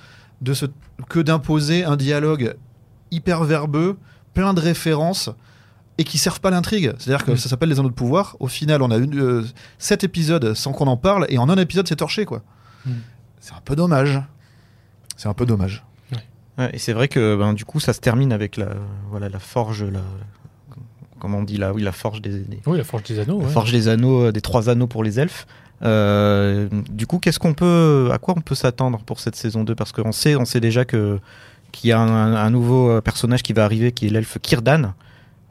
De 0.41 0.53
ce, 0.53 0.67
que 1.09 1.19
d'imposer 1.19 1.83
un 1.83 1.95
dialogue 1.95 2.55
hyper 3.09 3.43
verbeux, 3.43 3.97
plein 4.35 4.53
de 4.53 4.59
références, 4.59 5.31
et 5.97 6.03
qui 6.03 6.17
servent 6.17 6.39
pas 6.41 6.49
l'intrigue. 6.49 6.93
C'est-à-dire 6.97 7.25
que 7.25 7.31
Mm. 7.31 7.37
ça 7.37 7.49
s'appelle 7.49 7.69
les 7.69 7.79
anneaux 7.79 7.89
de 7.89 7.93
pouvoir. 7.93 8.35
Au 8.39 8.47
final, 8.47 8.81
on 8.81 8.89
a 8.91 8.97
euh, 8.99 9.43
sept 9.77 10.03
épisodes 10.03 10.53
sans 10.53 10.71
qu'on 10.73 10.87
en 10.87 10.97
parle, 10.97 11.25
et 11.29 11.37
en 11.37 11.49
un 11.49 11.57
épisode, 11.57 11.87
c'est 11.87 11.97
torché, 11.97 12.25
quoi. 12.25 12.41
Mm. 12.85 12.91
C'est 13.39 13.53
un 13.53 13.61
peu 13.63 13.75
dommage. 13.75 14.21
C'est 15.17 15.27
un 15.29 15.33
peu 15.33 15.45
dommage. 15.45 15.83
Ouais, 16.57 16.69
et 16.73 16.77
c'est 16.77 16.93
vrai 16.93 17.07
que 17.07 17.35
ben, 17.35 17.53
du 17.53 17.65
coup, 17.65 17.79
ça 17.79 17.93
se 17.93 17.99
termine 17.99 18.31
avec 18.31 18.57
la, 18.57 18.67
voilà, 19.09 19.27
la 19.27 19.39
forge, 19.39 19.83
la, 19.83 20.01
comment 21.19 21.39
on 21.39 21.43
dit 21.43 21.57
là, 21.57 21.73
oui, 21.73 21.81
la 21.81 21.91
forge 21.91 22.21
des, 22.21 22.41
des- 22.41 22.59
Oui, 22.67 22.77
la 22.77 22.83
Forge 22.83 23.03
des 23.03 23.17
Anneaux. 23.19 23.39
la 23.39 23.45
ouais. 23.47 23.51
forge 23.51 23.71
des 23.71 23.87
anneaux, 23.87 24.25
euh, 24.25 24.31
des 24.31 24.41
trois 24.41 24.69
anneaux 24.69 24.85
pour 24.85 25.03
les 25.03 25.19
elfes. 25.19 25.47
Euh, 25.81 26.69
du 26.91 27.07
coup, 27.07 27.17
qu'est-ce 27.19 27.39
qu'on 27.39 27.53
peut, 27.55 28.09
à 28.13 28.17
quoi 28.19 28.35
on 28.37 28.41
peut 28.41 28.53
s'attendre 28.55 28.99
pour 28.99 29.19
cette 29.19 29.35
saison 29.35 29.63
2 29.63 29.73
Parce 29.75 29.91
qu'on 29.91 30.11
sait, 30.11 30.35
on 30.35 30.45
sait 30.45 30.59
déjà 30.59 30.85
que 30.85 31.19
qu'il 31.71 31.89
y 31.89 31.93
a 31.93 31.99
un, 31.99 32.35
un 32.35 32.49
nouveau 32.51 32.89
euh, 32.91 33.01
personnage 33.01 33.41
qui 33.41 33.53
va 33.53 33.65
arriver, 33.65 33.91
qui 33.91 34.05
est 34.05 34.09
l'elfe 34.09 34.37
Kirdan, 34.39 34.93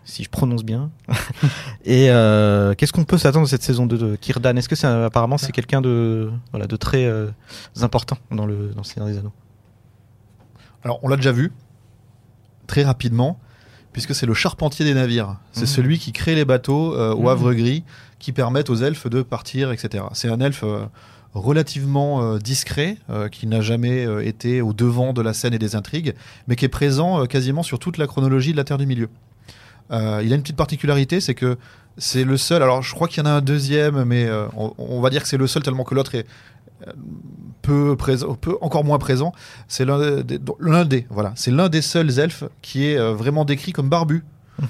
si 0.04 0.24
je 0.24 0.30
prononce 0.30 0.64
bien. 0.64 0.90
Et 1.84 2.10
euh, 2.10 2.74
qu'est-ce 2.74 2.92
qu'on 2.92 3.04
peut 3.04 3.18
s'attendre 3.18 3.44
de 3.46 3.50
cette 3.50 3.62
saison 3.62 3.86
2 3.86 3.98
de 3.98 4.16
Kirdan 4.16 4.56
Est-ce 4.56 4.68
que 4.68 4.74
c'est 4.76 4.86
apparemment 4.86 5.38
c'est 5.38 5.52
quelqu'un 5.52 5.80
de 5.80 6.30
voilà 6.50 6.66
de 6.66 6.76
très 6.76 7.04
euh, 7.04 7.28
important 7.80 8.18
dans 8.30 8.46
le 8.46 8.68
dans 8.74 8.82
Seigneur 8.82 9.08
des 9.08 9.18
Anneaux? 9.18 9.32
Alors, 10.84 10.98
on 11.02 11.08
l'a 11.08 11.16
déjà 11.16 11.30
vu, 11.32 11.52
très 12.66 12.82
rapidement, 12.82 13.38
puisque 13.92 14.14
c'est 14.14 14.26
le 14.26 14.34
charpentier 14.34 14.84
des 14.84 14.94
navires. 14.94 15.36
C'est 15.52 15.60
Mhm. 15.62 15.66
celui 15.66 15.98
qui 15.98 16.12
crée 16.12 16.34
les 16.34 16.44
bateaux 16.44 16.94
euh, 16.96 17.14
au 17.14 17.22
Mhm. 17.22 17.28
Havre 17.28 17.52
Gris, 17.54 17.84
qui 18.18 18.32
permettent 18.32 18.70
aux 18.70 18.76
elfes 18.76 19.06
de 19.08 19.22
partir, 19.22 19.70
etc. 19.70 20.04
C'est 20.12 20.28
un 20.28 20.40
elfe 20.40 20.64
relativement 21.34 22.22
euh, 22.22 22.38
discret, 22.38 22.98
euh, 23.10 23.28
qui 23.28 23.46
n'a 23.46 23.60
jamais 23.60 24.04
euh, 24.04 24.20
été 24.26 24.60
au 24.60 24.72
devant 24.72 25.12
de 25.12 25.22
la 25.22 25.32
scène 25.32 25.54
et 25.54 25.58
des 25.58 25.76
intrigues, 25.76 26.14
mais 26.46 26.56
qui 26.56 26.64
est 26.64 26.68
présent 26.68 27.24
quasiment 27.26 27.62
sur 27.62 27.78
toute 27.78 27.96
la 27.96 28.06
chronologie 28.06 28.52
de 28.52 28.56
la 28.56 28.64
Terre 28.64 28.78
du 28.78 28.86
Milieu. 28.86 29.08
Euh, 29.90 30.22
il 30.24 30.32
a 30.32 30.36
une 30.36 30.42
petite 30.42 30.56
particularité, 30.56 31.20
c'est 31.20 31.34
que 31.34 31.58
c'est 31.98 32.24
le 32.24 32.36
seul. 32.36 32.62
Alors, 32.62 32.82
je 32.82 32.94
crois 32.94 33.08
qu'il 33.08 33.22
y 33.22 33.26
en 33.26 33.30
a 33.30 33.34
un 33.34 33.40
deuxième, 33.40 34.04
mais 34.04 34.26
euh, 34.26 34.46
on, 34.56 35.00
va 35.00 35.10
dire 35.10 35.22
que 35.22 35.28
c'est 35.28 35.36
le 35.36 35.46
seul 35.46 35.62
tellement 35.62 35.84
que 35.84 35.94
l'autre 35.94 36.14
est 36.14 36.26
euh, 36.86 36.92
peu 37.60 37.96
présent, 37.96 38.34
peu 38.34 38.56
encore 38.60 38.84
moins 38.84 38.98
présent. 38.98 39.32
C'est 39.68 39.84
l'un 39.84 40.22
des, 40.84 41.06
voilà, 41.10 41.32
c'est 41.36 41.50
l'un 41.50 41.68
des 41.68 41.82
seuls 41.82 42.18
elfes 42.18 42.44
qui 42.62 42.86
est 42.86 42.98
vraiment 43.12 43.44
décrit 43.44 43.72
comme 43.72 43.88
barbu. 43.88 44.24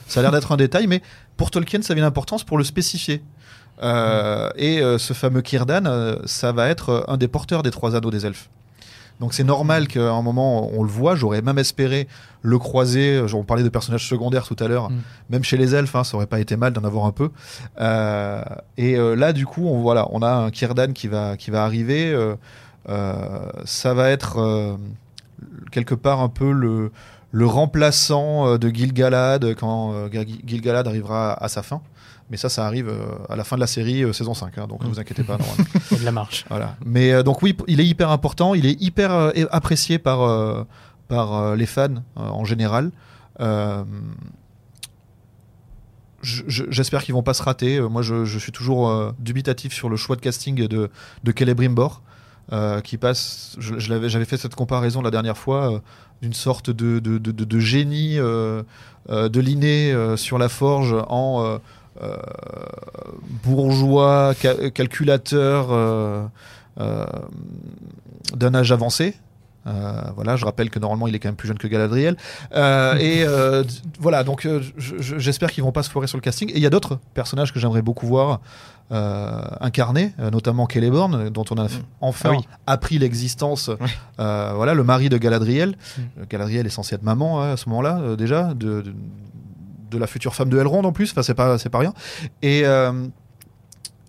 Ça 0.07 0.21
a 0.21 0.23
l'air 0.23 0.33
d'être 0.33 0.53
un 0.53 0.57
détail, 0.57 0.87
mais 0.87 1.03
pour 1.37 1.51
Tolkien, 1.51 1.83
ça 1.83 1.93
avait 1.93 2.01
une 2.01 2.07
importance 2.07 2.45
pour 2.45 2.57
le 2.57 2.65
spécifier. 2.65 3.23
Et 3.83 4.81
ce 4.99 5.13
fameux 5.13 5.43
Kirdan, 5.43 6.19
ça 6.25 6.53
va 6.53 6.69
être 6.69 7.05
un 7.09 7.17
des 7.17 7.29
porteurs 7.29 7.63
des 7.63 7.71
trois 7.71 7.97
anneaux 7.97 8.11
des 8.11 8.25
elfes. 8.25 8.49
Donc 9.21 9.35
c'est 9.35 9.45
normal 9.45 9.89
qu'à 9.89 10.11
un 10.11 10.23
moment 10.23 10.71
on 10.73 10.83
le 10.83 10.89
voit. 10.89 11.15
J'aurais 11.15 11.43
même 11.43 11.59
espéré 11.59 12.09
le 12.43 12.59
croiser. 12.59 13.25
On 13.33 13.45
parlait 13.45 13.63
de 13.63 13.69
personnages 13.69 14.09
secondaires 14.09 14.47
tout 14.47 14.57
à 14.59 14.69
l'heure. 14.69 14.91
Mm. 14.91 15.01
Même 15.31 15.45
chez 15.45 15.57
les 15.57 15.75
elfes, 15.75 15.95
hein, 15.95 16.05
ça 16.05 16.17
aurait 16.17 16.27
pas 16.27 16.41
été 16.41 16.57
mal 16.57 16.73
d'en 16.73 16.85
avoir 16.85 17.07
un 17.07 17.13
peu. 17.13 17.31
Euh, 17.81 18.43
et 18.77 18.97
euh, 18.97 19.15
là, 19.15 19.33
du 19.33 19.47
coup, 19.47 19.67
on, 19.67 19.81
voilà, 19.81 20.09
on 20.11 20.23
a 20.23 20.31
un 20.31 20.51
Kirdan 20.51 20.93
qui 20.93 21.09
va, 21.09 21.37
qui 21.37 21.51
va 21.51 21.65
arriver. 21.65 22.13
euh, 22.89 23.47
ça 23.65 23.95
va 23.95 24.11
être 24.11 24.77
quelque 25.71 25.95
part 25.95 26.21
un 26.21 26.29
peu 26.29 26.51
le, 26.51 26.91
le 27.33 27.47
remplaçant 27.47 28.47
euh, 28.47 28.59
de 28.59 28.69
Gil-galad 28.69 29.55
quand 29.57 29.93
euh, 29.95 30.09
Gil- 30.11 30.41
Gil-galad 30.47 30.87
arrivera 30.87 31.33
à 31.33 31.49
sa 31.49 31.63
fin. 31.63 31.81
Mais 32.31 32.37
ça, 32.39 32.49
ça 32.49 32.67
arrive 32.67 32.89
euh, 32.89 33.05
à 33.29 33.37
la 33.37 33.45
fin 33.45 33.57
de 33.57 33.61
la 33.61 33.67
série 33.67 34.05
euh, 34.05 34.13
saison 34.13 34.33
5, 34.33 34.57
hein, 34.57 34.67
donc 34.67 34.83
ne 34.85 34.89
vous 34.89 34.99
inquiétez 35.01 35.23
pas. 35.25 35.37
Il 35.91 35.95
y 35.95 35.97
a 35.97 36.01
de 36.01 36.05
la 36.05 36.13
marche. 36.13 36.45
Voilà. 36.49 36.77
Mais 36.87 37.13
euh, 37.13 37.23
donc 37.23 37.43
oui, 37.43 37.55
il 37.69 37.81
est 37.81 37.87
hyper 37.87 38.11
important, 38.11 38.55
il 38.55 38.65
est 38.65 38.81
hyper 38.81 39.13
euh, 39.13 39.31
apprécié 39.51 39.99
par, 39.99 40.23
euh, 40.23 40.65
par 41.09 41.35
euh, 41.35 41.57
les 41.57 41.67
fans 41.67 41.89
euh, 42.17 42.21
en 42.21 42.45
général. 42.45 42.91
Euh, 43.41 43.85
je- 46.23 46.45
je- 46.47 46.65
J'espère 46.71 47.03
qu'ils 47.03 47.15
vont 47.15 47.23
pas 47.23 47.35
se 47.35 47.43
rater. 47.43 47.77
Euh, 47.79 47.89
Moi, 47.89 48.03
je, 48.03 48.25
je 48.25 48.39
suis 48.39 48.53
toujours 48.53 48.89
euh, 48.91 49.13
dubitatif 49.19 49.73
sur 49.73 49.89
le 49.89 49.97
choix 49.97 50.17
de 50.17 50.21
casting 50.21 50.67
de, 50.67 50.91
de 51.25 51.33
Kelly 51.33 51.55
Brimbor, 51.55 52.01
euh, 52.01 52.03
qui 52.81 52.97
passe. 52.99 53.57
J'avais 53.59 54.25
fait 54.25 54.37
cette 54.37 54.55
comparaison 54.55 55.01
la 55.03 55.11
dernière 55.11 55.39
fois 55.39 55.73
euh, 55.73 55.79
d'une 56.23 56.33
sorte 56.35 56.71
de, 56.71 56.99
de, 56.99 57.19
de- 57.19 57.31
de- 57.33 57.59
génie 57.61 58.19
euh, 58.19 58.63
euh, 59.11 59.29
de 59.29 59.41
l'inné 59.41 59.93
euh, 59.93 60.17
sur 60.17 60.39
la 60.39 60.49
forge 60.49 60.95
en 61.09 61.43
euh, 61.45 61.59
euh, 62.03 62.17
bourgeois, 63.45 64.35
ca- 64.41 64.71
calculateur 64.71 65.69
euh, 65.71 66.25
euh, 66.81 67.05
d'un 68.35 68.55
âge 68.55 68.73
avancé. 68.73 69.15
Euh, 69.67 70.03
voilà, 70.17 70.37
je 70.37 70.45
rappelle 70.45 70.71
que 70.71 70.79
normalement 70.79 71.07
il 71.07 71.15
est 71.15 71.19
quand 71.19 71.29
même 71.29 71.37
plus 71.37 71.49
jeune 71.49 71.59
que 71.59 71.69
Galadriel. 71.69 72.17
Euh, 72.55 72.95
et 72.97 73.23
euh, 73.25 73.63
voilà, 74.01 74.25
donc 74.25 74.43
je- 74.43 74.61
je- 74.99 75.19
j'espère 75.19 75.51
qu'ils 75.53 75.63
vont 75.63 75.73
pas 75.73 75.83
se 75.83 75.91
foirer 75.91 76.07
sur 76.09 76.17
le 76.19 76.23
casting. 76.23 76.51
Et 76.51 76.57
il 76.57 76.63
y 76.63 76.67
a 76.67 76.71
d'autres 76.71 76.99
personnages 77.15 77.53
que 77.53 77.61
j'aimerais 77.61 77.83
beaucoup 77.83 78.07
voir 78.07 78.41
euh, 78.91 79.41
incarnés, 79.61 80.13
euh, 80.21 80.31
notamment 80.31 80.67
Celeborn, 80.71 81.31
dont 81.31 81.45
on 81.51 81.57
a 81.57 81.67
f- 81.67 81.81
enfin 82.03 82.31
Ah 82.33 82.37
oui. 82.37 82.45
appris 82.67 82.99
l'existence. 82.99 83.71
Euh, 84.21 84.53
voilà, 84.55 84.75
le 84.75 84.85
mari 84.85 85.09
de 85.09 85.17
Galadriel. 85.17 85.77
Mm. 85.97 86.03
Galadriel 86.29 86.67
est 86.67 86.71
censée 86.71 86.97
être 86.97 87.03
maman 87.05 87.41
hein, 87.43 87.53
à 87.53 87.57
ce 87.57 87.69
moment-là 87.71 88.17
déjà 88.17 88.53
de, 88.55 88.83
de, 88.83 88.93
de 89.93 89.99
la 89.99 90.07
future 90.07 90.35
femme 90.35 90.49
de 90.51 90.59
Elrond 90.59 90.83
en 90.85 90.93
plus. 90.93 91.11
Enfin, 91.13 91.23
c'est 91.23 91.35
pas 91.35 91.57
c'est 91.59 91.71
pas 91.71 91.79
rien. 91.79 91.95
Et 92.43 92.63
euh, 92.67 92.93
le- 92.93 92.99
le- 92.99 93.03
le- 93.03 93.11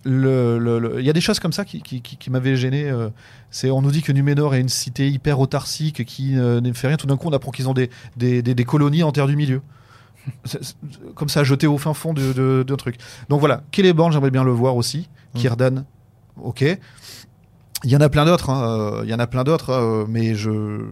il 0.06 1.04
y 1.04 1.10
a 1.10 1.12
des 1.12 1.20
choses 1.20 1.38
comme 1.40 1.52
ça 1.52 1.64
qui, 1.64 1.80
qui, 1.82 2.02
qui- 2.02 2.16
qui 2.16 2.30
m'avaient 2.30 2.56
gêné. 2.56 2.84
euh, 2.90 3.08
c'est, 3.50 3.70
on 3.70 3.80
nous 3.82 3.90
dit 3.90 4.02
que 4.02 4.12
Numénor 4.12 4.54
est 4.54 4.60
une 4.60 4.68
cité 4.68 5.08
hyper 5.08 5.40
autarcique 5.40 6.04
qui 6.04 6.36
euh, 6.38 6.60
ne 6.60 6.72
fait 6.72 6.88
rien. 6.88 6.96
Tout 6.96 7.06
d'un 7.06 7.16
coup, 7.16 7.28
on 7.28 7.32
apprend 7.32 7.50
qu'ils 7.52 7.68
ont 7.68 7.74
des, 7.74 7.88
des, 8.16 8.42
des- 8.42 8.54
des 8.54 8.64
colonies 8.64 9.02
en 9.02 9.12
terre 9.12 9.26
du 9.26 9.36
milieu. 9.36 9.62
Comme 11.14 11.28
ça, 11.28 11.44
jeté 11.44 11.66
au 11.66 11.78
fin 11.78 11.94
fond 11.94 12.14
d'un 12.14 12.76
truc. 12.76 12.96
Donc 13.28 13.40
voilà, 13.40 13.62
Celeborn, 13.74 14.12
j'aimerais 14.12 14.30
bien 14.30 14.44
le 14.44 14.52
voir 14.52 14.76
aussi. 14.76 15.08
Mm. 15.34 15.38
Kirdan, 15.38 15.84
ok. 16.40 16.64
Il 17.84 17.90
y 17.90 17.96
en 17.96 18.00
a 18.00 18.08
plein 18.08 18.24
d'autres, 18.24 18.48
hein, 18.50 18.66
euh, 18.66 19.00
il 19.04 19.10
y 19.10 19.14
en 19.14 19.18
a 19.18 19.26
plein 19.26 19.44
d'autres, 19.44 19.70
euh, 19.70 20.04
mais 20.08 20.34
je, 20.34 20.86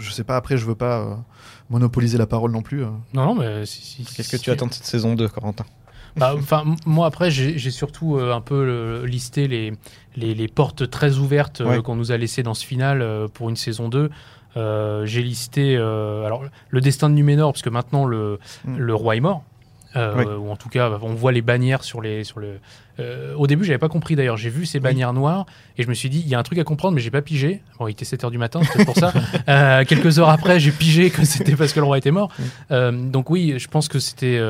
je 0.00 0.10
sais 0.10 0.24
pas, 0.24 0.36
après, 0.36 0.56
je 0.56 0.66
veux 0.66 0.74
pas 0.74 1.24
monopoliser 1.70 2.18
la 2.18 2.26
parole 2.26 2.50
non 2.50 2.62
plus. 2.62 2.80
Non, 2.80 2.96
non, 3.14 3.34
mais 3.36 3.64
si- 3.64 3.80
si- 3.82 4.04
Qu'est-ce 4.04 4.28
que 4.28 4.36
si- 4.36 4.42
tu 4.42 4.50
attends 4.50 4.66
de 4.66 4.72
cette 4.74 4.84
saison 4.86 5.14
2, 5.14 5.28
Corentin? 5.28 5.64
Enfin, 6.20 6.62
m- 6.66 6.76
moi 6.86 7.06
après, 7.06 7.30
j'ai 7.30 7.70
surtout 7.70 8.16
euh, 8.16 8.34
un 8.34 8.40
peu 8.40 8.54
euh, 8.54 9.06
listé 9.06 9.48
les, 9.48 9.72
les, 10.16 10.34
les 10.34 10.48
portes 10.48 10.88
très 10.90 11.16
ouvertes 11.18 11.60
euh, 11.60 11.68
Ouais. 11.76 11.82
qu'on 11.82 11.96
nous 11.96 12.12
a 12.12 12.16
laissées 12.16 12.42
dans 12.42 12.54
ce 12.54 12.64
final 12.66 13.00
euh, 13.02 13.28
pour 13.28 13.48
une 13.48 13.56
saison 13.56 13.88
2. 13.88 14.10
Euh, 14.56 15.06
j'ai 15.06 15.22
listé 15.22 15.76
euh, 15.78 16.26
alors 16.26 16.44
le 16.68 16.80
destin 16.82 17.08
de 17.08 17.14
Numénor 17.14 17.52
parce 17.52 17.62
que 17.62 17.70
maintenant 17.70 18.04
le, 18.04 18.38
Mm. 18.66 18.76
le 18.76 18.94
roi 18.94 19.16
est 19.16 19.20
mort. 19.20 19.42
Euh, 19.96 20.14
Oui. 20.16 20.24
ou 20.24 20.50
en 20.50 20.56
tout 20.56 20.68
cas 20.70 20.90
on 21.02 21.14
voit 21.14 21.32
les 21.32 21.42
bannières 21.42 21.84
sur 21.84 22.00
les 22.00 22.24
sur 22.24 22.40
le 22.40 22.58
euh, 22.98 23.34
au 23.36 23.46
début 23.46 23.64
j'avais 23.64 23.78
pas 23.78 23.88
compris 23.88 24.16
d'ailleurs. 24.16 24.36
J'ai 24.36 24.48
vu 24.50 24.64
ces 24.66 24.80
bannières 24.80 25.12
noires 25.12 25.44
et 25.76 25.82
je 25.82 25.88
me 25.88 25.94
suis 25.94 26.08
dit 26.10 26.20
il 26.20 26.28
y 26.28 26.34
a 26.34 26.38
un 26.38 26.42
truc 26.42 26.58
à 26.58 26.64
comprendre 26.64 26.94
mais 26.94 27.00
j'ai 27.00 27.10
pas 27.10 27.22
pigé. 27.22 27.60
Bon 27.78 27.88
il 27.88 27.92
était 27.92 28.04
7h 28.04 28.30
du 28.30 28.38
matin 28.38 28.60
c'est 28.72 28.84
pour 28.84 28.96
ça. 28.96 29.12
Euh, 29.48 29.84
quelques 29.84 30.18
heures 30.18 30.28
après 30.28 30.60
j'ai 30.60 30.70
pigé 30.70 31.10
que 31.10 31.24
c'était 31.24 31.56
parce 31.56 31.72
que 31.72 31.80
le 31.80 31.86
roi 31.86 31.98
était 31.98 32.10
mort. 32.10 32.30
Donc 32.70 33.28
oui, 33.30 33.54
je 33.58 33.68
pense 33.68 33.88
que 33.88 33.98
c'était 33.98 34.40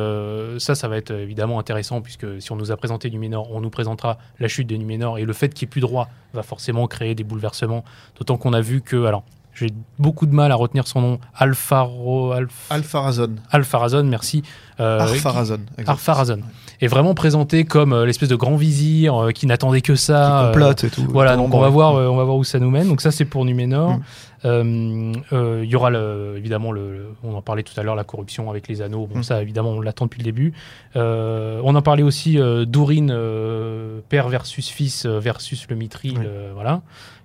ça, 0.58 0.74
ça 0.74 0.88
va 0.88 0.96
être 0.96 1.12
évidemment 1.12 1.58
intéressant 1.58 2.00
puisque 2.00 2.40
si 2.40 2.52
on 2.52 2.56
nous 2.56 2.70
a 2.70 2.76
présenté 2.76 3.10
Numénor, 3.10 3.50
on 3.52 3.60
nous 3.60 3.70
présentera 3.70 4.18
la 4.38 4.48
chute 4.48 4.66
de 4.68 4.76
Numénor 4.76 5.18
et 5.18 5.24
le 5.24 5.32
fait 5.32 5.52
qu'il 5.54 5.66
n'y 5.66 5.70
ait 5.70 5.72
plus 5.72 5.80
de 5.80 5.86
roi 5.86 6.08
va 6.34 6.42
forcément 6.42 6.86
créer 6.86 7.14
des 7.14 7.24
bouleversements. 7.24 7.84
D'autant 8.18 8.36
qu'on 8.36 8.52
a 8.52 8.60
vu 8.60 8.80
que, 8.80 9.04
alors, 9.04 9.24
j'ai 9.54 9.68
beaucoup 9.98 10.26
de 10.26 10.34
mal 10.34 10.50
à 10.50 10.54
retenir 10.54 10.86
son 10.86 11.00
nom, 11.00 11.18
Alpharo, 11.34 12.32
Alph, 12.32 12.66
Alpharazon. 12.70 13.34
Alpharazon, 13.50 14.04
merci. 14.04 14.42
Euh, 14.80 14.98
Arpharazon. 15.00 15.58
exact. 15.76 15.88
Arpharazon. 15.88 16.40
est 16.80 16.86
vraiment 16.86 17.14
présenté 17.14 17.64
comme 17.64 17.92
euh, 17.92 18.06
l'espèce 18.06 18.28
de 18.30 18.34
grand 18.36 18.56
vizir 18.56 19.14
euh, 19.24 19.30
qui 19.30 19.46
n'attendait 19.46 19.82
que 19.82 19.94
ça. 19.94 20.14
Qui 20.14 20.30
euh, 20.44 20.46
complote 20.52 20.84
et 20.84 20.90
tout. 20.90 21.06
voilà, 21.10 21.36
donc 21.36 21.54
on 21.54 21.60
va 21.60 21.68
voir, 21.68 21.94
euh, 21.96 22.08
on 22.08 22.16
va 22.16 22.24
voir 22.24 22.36
où 22.38 22.44
ça 22.44 22.58
nous 22.58 22.70
mène. 22.70 22.88
Donc 22.88 23.00
ça, 23.02 23.10
c'est 23.10 23.26
pour 23.26 23.44
Numénor. 23.44 23.90
Mm. 23.98 24.02
Euh, 24.44 25.12
euh, 25.32 25.60
Il 25.62 25.70
y 25.70 25.76
aura 25.76 25.90
le- 25.90 26.34
évidemment, 26.36 26.72
le, 26.72 27.10
on 27.22 27.34
en 27.34 27.42
parlait 27.42 27.62
tout 27.62 27.78
à 27.78 27.82
l'heure, 27.84 27.94
la 27.94 28.02
corruption 28.04 28.50
avec 28.50 28.66
les 28.68 28.80
anneaux. 28.82 29.06
Bon, 29.06 29.18
Mm. 29.18 29.22
ça, 29.22 29.42
évidemment, 29.42 29.70
on 29.70 29.80
l'attend 29.80 30.06
depuis 30.06 30.18
le 30.20 30.24
début. 30.24 30.52
Euh, 30.96 31.60
on 31.62 31.74
en 31.76 31.82
parlait 31.82 32.02
aussi 32.02 32.38
euh, 32.40 32.64
d'Ourine, 32.64 33.12
euh, 33.14 34.00
père 34.08 34.28
versus 34.28 34.68
fils 34.68 35.04
euh, 35.06 35.20
versus 35.20 35.66
le 35.68 35.76
Mithril, 35.76 36.18
euh, 36.24 36.50
voilà, 36.54 36.80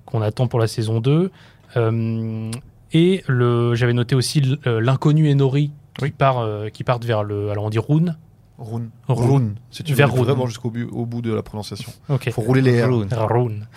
qu'on 0.05 0.21
attend 0.21 0.47
pour 0.47 0.59
la 0.59 0.67
saison 0.67 0.99
2. 0.99 1.31
Euh, 1.77 2.51
et 2.93 3.23
le, 3.27 3.75
j'avais 3.75 3.93
noté 3.93 4.15
aussi 4.15 4.57
euh, 4.65 4.79
l'inconnu 4.81 5.31
Enori 5.31 5.71
qui, 5.97 6.03
Oui. 6.05 6.11
part, 6.11 6.39
euh, 6.39 6.69
qui 6.69 6.83
partent 6.83 7.05
vers 7.05 7.23
le, 7.23 7.49
alors 7.51 7.65
on 7.65 7.69
dit 7.69 7.79
Rune. 7.79 8.17
Rune. 8.59 8.89
Rune. 9.07 9.29
Rune. 9.29 9.55
Si 9.69 9.83
tu 9.83 9.91
veux 9.91 9.97
Vers 9.97 10.11
Rune. 10.11 10.23
vraiment 10.23 10.47
jusqu'au 10.47 10.71
bu- 10.71 10.89
au 10.91 11.05
bout 11.05 11.21
de 11.21 11.31
la 11.31 11.43
prononciation. 11.43 11.91
Ok. 12.09 12.31
Faut 12.31 12.41
rouler 12.41 12.61
les 12.61 12.83
R. 12.83 12.87
Rune. 12.87 13.07
Rhône, 13.13 13.67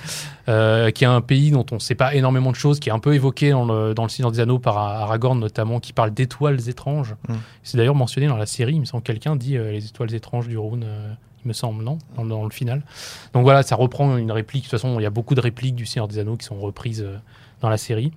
euh, 0.48 0.90
qui 0.90 1.04
est 1.04 1.06
un 1.06 1.20
pays 1.20 1.50
dont 1.50 1.66
on 1.70 1.74
ne 1.74 1.80
sait 1.80 1.94
pas 1.94 2.14
énormément 2.14 2.50
de 2.50 2.56
choses, 2.56 2.80
qui 2.80 2.88
est 2.88 2.92
un 2.92 2.98
peu 2.98 3.14
évoqué 3.14 3.50
dans 3.50 3.66
le, 3.66 3.92
dans 3.92 4.04
le 4.04 4.08
Seigneur 4.08 4.32
des 4.32 4.40
Anneaux 4.40 4.58
par 4.58 4.78
Aragorn 4.78 5.38
notamment, 5.38 5.80
qui 5.80 5.92
parle 5.92 6.12
d'étoiles 6.12 6.66
étranges. 6.68 7.14
Mm. 7.28 7.34
C'est 7.62 7.76
d'ailleurs 7.76 7.94
mentionné 7.94 8.26
dans 8.26 8.38
la 8.38 8.46
série, 8.46 8.72
il 8.74 8.80
me 8.80 8.84
semble 8.86 9.02
que 9.02 9.12
quelqu'un 9.12 9.36
dit 9.36 9.58
euh, 9.58 9.70
les 9.72 9.84
étoiles 9.84 10.14
étranges 10.14 10.48
du 10.48 10.56
Rhône, 10.56 10.84
euh, 10.86 11.12
il 11.44 11.48
me 11.48 11.52
semble, 11.52 11.84
non 11.84 11.98
dans, 12.16 12.24
dans 12.24 12.44
le 12.44 12.50
final. 12.50 12.82
Donc 13.34 13.42
voilà, 13.42 13.62
ça 13.62 13.76
reprend 13.76 14.16
une 14.16 14.32
réplique. 14.32 14.64
De 14.64 14.70
toute 14.70 14.78
façon, 14.80 14.98
il 14.98 15.02
y 15.02 15.06
a 15.06 15.10
beaucoup 15.10 15.34
de 15.34 15.40
répliques 15.42 15.74
du 15.74 15.84
Seigneur 15.84 16.08
des 16.08 16.18
Anneaux 16.18 16.36
qui 16.36 16.46
sont 16.46 16.58
reprises 16.58 17.02
euh, 17.02 17.16
dans 17.60 17.68
la 17.68 17.76
série. 17.78 18.12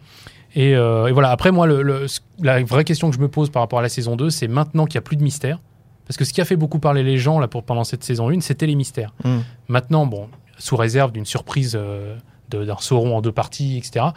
Et, 0.55 0.75
euh, 0.75 1.07
et 1.07 1.11
voilà, 1.11 1.31
après 1.31 1.51
moi, 1.51 1.65
le- 1.65 1.81
le- 1.81 2.07
ce- 2.07 2.19
la 2.41 2.63
vraie 2.63 2.83
question 2.83 3.09
que 3.09 3.15
je 3.15 3.21
me 3.21 3.27
pose 3.27 3.49
par 3.49 3.61
rapport 3.63 3.79
à 3.79 3.81
la 3.81 3.89
saison 3.89 4.15
2, 4.15 4.29
c'est 4.29 4.47
maintenant 4.47 4.85
qu'il 4.85 4.95
n'y 4.97 5.03
a 5.03 5.07
plus 5.07 5.17
de 5.17 5.23
mystère. 5.23 5.59
Parce 6.05 6.17
que 6.17 6.25
ce 6.25 6.33
qui 6.33 6.41
a 6.41 6.45
fait 6.45 6.55
beaucoup 6.57 6.79
parler 6.79 7.01
les 7.01 7.17
gens 7.17 7.39
là, 7.39 7.47
pour, 7.47 7.63
pendant 7.63 7.83
cette 7.83 8.03
saison 8.03 8.29
1, 8.29 8.41
c'était 8.41 8.67
les 8.67 8.75
mystères. 8.75 9.13
Mm. 9.23 9.37
Maintenant, 9.69 10.05
bon, 10.05 10.27
sous 10.57 10.75
réserve 10.75 11.11
d'une 11.11 11.25
surprise 11.25 11.75
euh, 11.79 12.15
d'un 12.49 12.77
Sauron 12.77 13.17
en 13.17 13.21
deux 13.21 13.31
parties, 13.31 13.77
etc. 13.77 14.07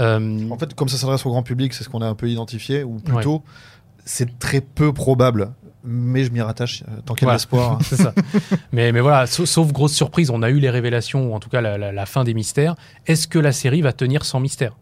Euh, 0.00 0.50
En 0.50 0.58
fait, 0.58 0.74
comme 0.74 0.88
ça 0.88 0.96
s'adresse 0.96 1.24
au 1.26 1.30
grand 1.30 1.42
public, 1.44 1.72
c'est 1.74 1.84
ce 1.84 1.88
qu'on 1.88 2.00
a 2.00 2.06
un 2.08 2.14
peu 2.14 2.28
identifié, 2.28 2.82
ou 2.82 2.94
plutôt, 2.98 3.42
c'est 4.04 4.38
très 4.38 4.60
peu 4.62 4.92
probable. 4.92 5.52
Mais 5.86 6.24
je 6.24 6.30
m'y 6.30 6.40
rattache, 6.40 6.82
euh, 6.88 7.00
tant 7.04 7.14
qu'il 7.14 7.26
y 7.26 7.30
a 7.30 7.32
de 7.32 7.36
l'espoir. 7.36 7.78
c'est 7.82 7.96
ça. 7.96 8.14
mais, 8.72 8.90
mais 8.92 9.00
voilà, 9.00 9.26
sauf, 9.26 9.46
sauf 9.48 9.70
grosse 9.72 9.92
surprise, 9.92 10.30
on 10.30 10.42
a 10.42 10.48
eu 10.50 10.58
les 10.58 10.70
révélations, 10.70 11.30
ou 11.30 11.34
en 11.34 11.40
tout 11.40 11.50
cas 11.50 11.60
la, 11.60 11.76
la- 11.76 11.92
la 11.92 12.06
fin 12.06 12.24
des 12.24 12.32
mystères. 12.34 12.74
Est-ce 13.06 13.28
que 13.28 13.38
la 13.38 13.52
série 13.52 13.82
va 13.82 13.92
tenir 13.92 14.24
sans 14.24 14.40
mystère? 14.40 14.76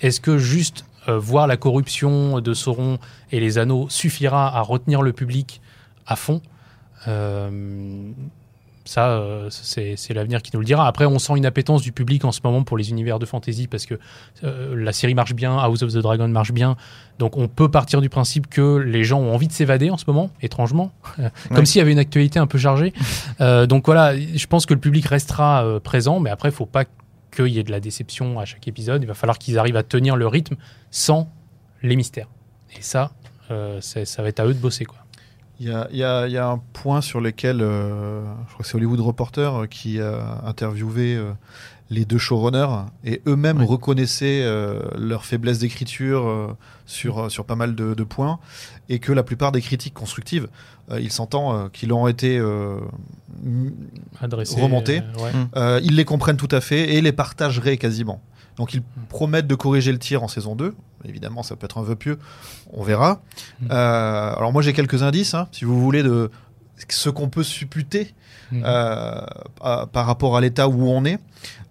Est-ce 0.00 0.20
que 0.20 0.38
juste 0.38 0.84
euh, 1.08 1.18
voir 1.18 1.46
la 1.48 1.56
corruption 1.56 2.40
de 2.40 2.54
Sauron 2.54 2.98
et 3.32 3.40
les 3.40 3.58
anneaux 3.58 3.88
suffira 3.88 4.56
à 4.56 4.60
retenir 4.60 5.02
le 5.02 5.12
public 5.12 5.60
à 6.06 6.14
fond? 6.16 6.40
Euh, 7.08 8.10
ça, 8.84 9.08
euh, 9.12 9.48
c'est 9.50 10.12
l'avenir 10.12 10.42
qui 10.42 10.50
nous 10.52 10.60
le 10.60 10.66
dira. 10.66 10.86
Après, 10.86 11.06
on 11.06 11.18
sent 11.18 11.32
une 11.36 11.46
appétence 11.46 11.80
du 11.80 11.92
public 11.92 12.24
en 12.24 12.32
ce 12.32 12.40
moment 12.44 12.64
pour 12.64 12.76
les 12.76 12.90
univers 12.90 13.18
de 13.18 13.24
fantasy 13.24 13.66
parce 13.66 13.86
que 13.86 13.98
euh, 14.44 14.74
la 14.76 14.92
série 14.92 15.14
marche 15.14 15.34
bien, 15.34 15.56
House 15.56 15.82
of 15.82 15.92
the 15.92 15.98
Dragon 15.98 16.28
marche 16.28 16.52
bien. 16.52 16.76
Donc, 17.18 17.38
on 17.38 17.48
peut 17.48 17.70
partir 17.70 18.02
du 18.02 18.10
principe 18.10 18.46
que 18.48 18.76
les 18.76 19.02
gens 19.02 19.20
ont 19.20 19.34
envie 19.34 19.48
de 19.48 19.52
s'évader 19.52 19.88
en 19.90 19.96
ce 19.96 20.04
moment, 20.06 20.30
étrangement, 20.42 20.92
Euh, 21.18 21.30
comme 21.54 21.64
s'il 21.64 21.78
y 21.78 21.82
avait 21.82 21.92
une 21.92 21.98
actualité 21.98 22.38
un 22.38 22.46
peu 22.46 22.58
chargée. 22.58 22.92
Euh, 23.40 23.66
donc 23.66 23.86
voilà, 23.86 24.16
je 24.16 24.46
pense 24.46 24.66
que 24.66 24.74
le 24.74 24.80
public 24.80 25.06
restera 25.06 25.80
présent, 25.82 26.20
mais 26.20 26.30
après, 26.30 26.50
il 26.50 26.54
faut 26.54 26.66
pas 26.66 26.84
qu'il 27.34 27.48
y 27.48 27.58
ait 27.58 27.64
de 27.64 27.70
la 27.70 27.80
déception 27.80 28.38
à 28.38 28.44
chaque 28.44 28.68
épisode. 28.68 29.02
Il 29.02 29.06
va 29.06 29.14
falloir 29.14 29.38
qu'ils 29.38 29.58
arrivent 29.58 29.76
à 29.76 29.82
tenir 29.82 30.16
le 30.16 30.26
rythme 30.26 30.56
sans 30.90 31.30
les 31.82 31.96
mystères. 31.96 32.28
Et 32.76 32.82
ça, 32.82 33.12
ça 33.80 34.22
va 34.22 34.28
être 34.28 34.40
à 34.40 34.46
eux 34.46 34.54
de 34.54 34.58
bosser, 34.58 34.84
quoi. 34.84 35.03
Il 35.60 35.68
y 35.68 35.72
a, 35.72 35.86
il 35.92 35.96
y 35.96 36.02
a- 36.04 36.26
il 36.26 36.32
y 36.32 36.38
a 36.38 36.48
un 36.48 36.58
point 36.72 37.00
sur 37.00 37.20
lequel, 37.20 37.60
euh, 37.60 38.22
je 38.48 38.52
crois 38.54 38.62
que 38.64 38.66
c'est 38.68 38.74
Hollywood 38.76 39.00
Reporter 39.00 39.54
euh, 39.54 39.66
qui 39.66 40.00
a 40.00 40.40
interviewé 40.44 41.14
euh, 41.14 41.30
les 41.90 42.04
deux 42.04 42.18
showrunners 42.18 42.86
et 43.04 43.22
eux-mêmes 43.28 43.62
reconnaissaient 43.62 44.42
euh, 44.42 44.80
leur 44.98 45.24
faiblesse 45.24 45.58
d'écriture 45.60 46.26
euh, 46.26 46.48
sur, 46.86 47.18
euh, 47.24 47.28
sur 47.28 47.44
pas 47.44 47.54
mal 47.56 47.74
de, 47.76 47.94
de 47.94 48.04
points 48.04 48.40
et 48.88 48.98
que 48.98 49.12
la 49.12 49.22
plupart 49.22 49.52
des 49.52 49.60
critiques 49.60 49.94
constructives, 49.94 50.48
euh, 50.90 51.00
il 51.00 51.12
s'entend 51.12 51.54
euh, 51.56 51.68
qu'ils 51.72 51.92
ont 51.92 52.08
été 52.08 52.36
euh, 52.38 52.78
m- 53.44 53.72
Adresser, 54.20 54.60
Remonter. 54.60 55.02
euh, 55.02 55.22
ouais. 55.22 55.30
euh, 55.56 55.80
ils 55.84 55.94
les 55.94 56.04
comprennent 56.04 56.36
tout 56.36 56.48
à 56.50 56.60
fait 56.60 56.94
et 56.94 57.00
les 57.00 57.12
partageraient 57.12 57.76
quasiment. 57.76 58.20
Donc 58.56 58.74
ils 58.74 58.82
promettent 59.08 59.46
de 59.46 59.54
corriger 59.54 59.90
le 59.92 59.98
tir 59.98 60.22
en 60.22 60.28
saison 60.28 60.54
2. 60.54 60.74
Évidemment, 61.04 61.42
ça 61.42 61.56
peut 61.56 61.64
être 61.66 61.78
un 61.78 61.82
vœu 61.82 61.96
pieux. 61.96 62.18
On 62.72 62.82
verra. 62.82 63.20
Mm. 63.60 63.66
Euh, 63.70 64.34
alors 64.36 64.52
moi 64.52 64.62
j'ai 64.62 64.72
quelques 64.72 65.02
indices, 65.02 65.34
hein, 65.34 65.48
si 65.52 65.64
vous 65.64 65.80
voulez, 65.80 66.02
de 66.02 66.30
ce 66.88 67.10
qu'on 67.10 67.28
peut 67.28 67.42
supputer 67.44 68.14
Mhm. 68.52 68.62
euh, 68.66 69.20
à- 69.62 69.86
par 69.90 70.06
rapport 70.06 70.36
à 70.36 70.40
l'état 70.40 70.68
où 70.68 70.86
on 70.88 71.04
est. 71.04 71.18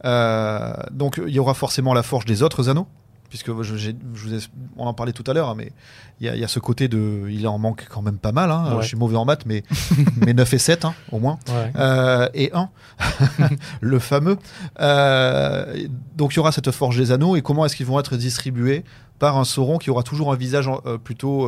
Euh, 0.06 0.74
donc 0.92 1.22
il 1.26 1.34
y 1.34 1.40
aura 1.40 1.54
forcément 1.54 1.94
la 1.94 2.04
forge 2.04 2.26
des 2.26 2.42
autres 2.44 2.70
anneaux, 2.70 2.88
puisque 3.34 3.48
je, 3.64 3.74
vous 4.14 4.34
ai- 4.36 4.48
on 4.78 4.86
en 4.86 4.94
parlait 4.94 5.12
tout 5.12 5.24
à 5.26 5.34
l'heure, 5.34 5.50
hein, 5.50 5.56
mais 5.58 5.72
il 6.20 6.28
y, 6.28 6.30
a- 6.30 6.36
il 6.36 6.40
y 6.40 6.44
a 6.44 6.48
ce 6.48 6.60
côté 6.60 6.88
de... 6.88 7.28
Il 7.32 7.48
en 7.48 7.58
manque 7.58 7.88
quand 7.90 8.04
même 8.04 8.20
pas 8.20 8.32
mal. 8.32 8.52
hein. 8.52 8.76
Ouais. 8.76 8.84
Je 8.84 8.88
suis 8.90 8.96
mauvais 8.96 9.16
en 9.18 9.26
maths, 9.26 9.48
mais, 9.48 9.64
mais 10.24 10.36
9 10.36 10.54
et 10.54 10.58
7 10.60 10.86
hein, 10.86 10.94
au 11.12 11.18
moins. 11.18 11.40
Ouais. 11.50 11.72
Euh, 11.76 12.30
et 12.36 12.52
1, 12.54 12.70
le 13.82 13.98
fameux. 13.98 14.38
Euh, 14.80 15.88
donc 16.16 16.34
il 16.34 16.36
y 16.36 16.40
aura 16.40 16.52
cette 16.52 16.70
forge 16.70 16.96
des 16.98 17.12
anneaux, 17.12 17.36
et 17.36 17.42
comment 17.42 17.66
est-ce 17.66 17.76
qu'ils 17.76 17.88
vont 17.88 18.00
être 18.00 18.18
distribués 18.18 18.84
par 19.18 19.38
un 19.38 19.46
Sauron 19.46 19.80
qui 19.80 19.90
aura 19.90 20.04
toujours 20.04 20.32
un 20.32 20.36
visage 20.36 20.70
euh, 20.86 21.00
plutôt 21.00 21.48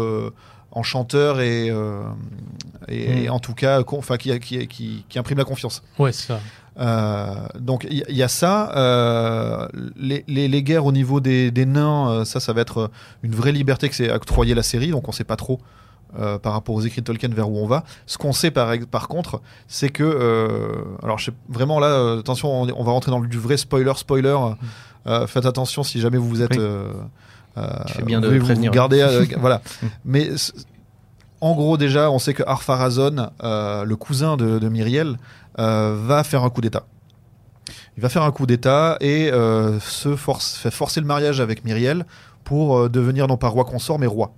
enchanteur 0.75 1.39
et, 1.41 1.69
euh, 1.69 2.03
et, 2.87 3.23
et 3.23 3.27
Mm. 3.29 3.31
en 3.31 3.39
tout 3.39 3.53
cas 3.53 3.81
con- 3.83 4.01
qui, 4.19 4.39
qui, 4.39 4.67
qui, 4.67 5.05
qui 5.09 5.19
imprime 5.19 5.37
la 5.39 5.43
confiance. 5.45 5.81
Ouais, 5.97 6.11
c'est 6.11 6.27
ça. 6.27 6.39
Euh, 6.77 7.47
donc 7.57 7.87
il 7.89 8.03
y, 8.15 8.21
a 8.23 8.27
ça. 8.27 8.71
euh, 8.75 9.67
les, 9.95 10.25
les, 10.27 10.47
les 10.49 10.61
guerres 10.63 10.85
au 10.85 10.91
niveau 10.91 11.21
des, 11.21 11.49
des 11.49 11.65
nains, 11.65 12.23
ça, 12.25 12.39
ça 12.41 12.51
va 12.53 12.61
être 12.61 12.91
une 13.23 13.33
vraie 13.33 13.53
liberté 13.53 13.87
que 13.89 13.95
c'est 13.95 14.11
octroyé 14.11 14.53
la 14.53 14.63
série, 14.63 14.89
donc 14.91 15.07
on 15.07 15.11
sait 15.13 15.23
pas 15.23 15.37
trop. 15.37 15.59
par 16.43 16.53
rapport 16.53 16.75
aux 16.75 16.81
écrits 16.81 17.01
de 17.01 17.05
Tolkien 17.05 17.29
vers 17.29 17.49
où 17.49 17.57
on 17.57 17.67
va. 17.67 17.83
Ce 18.05 18.17
qu'on 18.17 18.33
sait 18.33 18.51
par, 18.51 18.73
contre, 19.07 19.41
c'est 19.67 19.89
que 19.89 20.03
alors 21.03 21.17
je 21.17 21.25
sais, 21.25 21.31
vraiment 21.49 21.79
là, 21.79 22.17
attention, 22.19 22.49
on, 22.61 22.83
va 22.83 22.91
rentrer 22.91 23.11
dans 23.11 23.21
du 23.21 23.39
vrai 23.39 23.57
spoiler, 23.57 23.93
spoiler. 23.95 24.37
Euh, 25.07 25.27
faites 25.27 25.45
attention 25.45 25.83
si 25.83 25.99
jamais 26.01 26.17
vous 26.17 26.27
vous 26.29 26.41
êtes. 26.41 26.57
Oui. 26.57 26.63
Euh, 27.57 27.67
Tu 27.87 27.93
fais 27.93 28.03
bien 28.03 28.21
de 28.21 28.39
prévenir. 28.39 28.71
euh, 29.01 29.25
voilà. 29.39 29.61
Mais 30.03 30.29
en 31.41 31.53
gros, 31.55 31.77
déjà, 31.77 32.11
on 32.11 32.19
sait 32.19 32.33
que 32.33 32.43
Arpharazon, 32.45 33.29
euh, 33.43 33.83
le 33.83 33.95
cousin 33.95 34.37
de, 34.37 34.59
de 34.59 34.69
Myriel, 34.69 35.17
va 35.57 36.23
faire 36.23 36.43
un 36.43 36.49
coup 36.49 36.61
d'État. 36.61 36.85
Il 37.97 38.03
va 38.03 38.09
faire 38.09 38.23
un 38.23 38.31
coup 38.31 38.45
d'État 38.45 38.97
et 38.99 39.31
se 39.81 40.15
force, 40.15 40.55
fait 40.55 40.71
forcer 40.71 40.99
le 40.99 41.07
mariage 41.07 41.39
avec 41.39 41.63
Myriel 41.63 42.05
pour 42.43 42.89
devenir 42.89 43.27
non 43.27 43.37
pas 43.37 43.47
roi 43.47 43.63
consort, 43.65 43.99
mais 43.99 44.05
roi. 44.07 44.33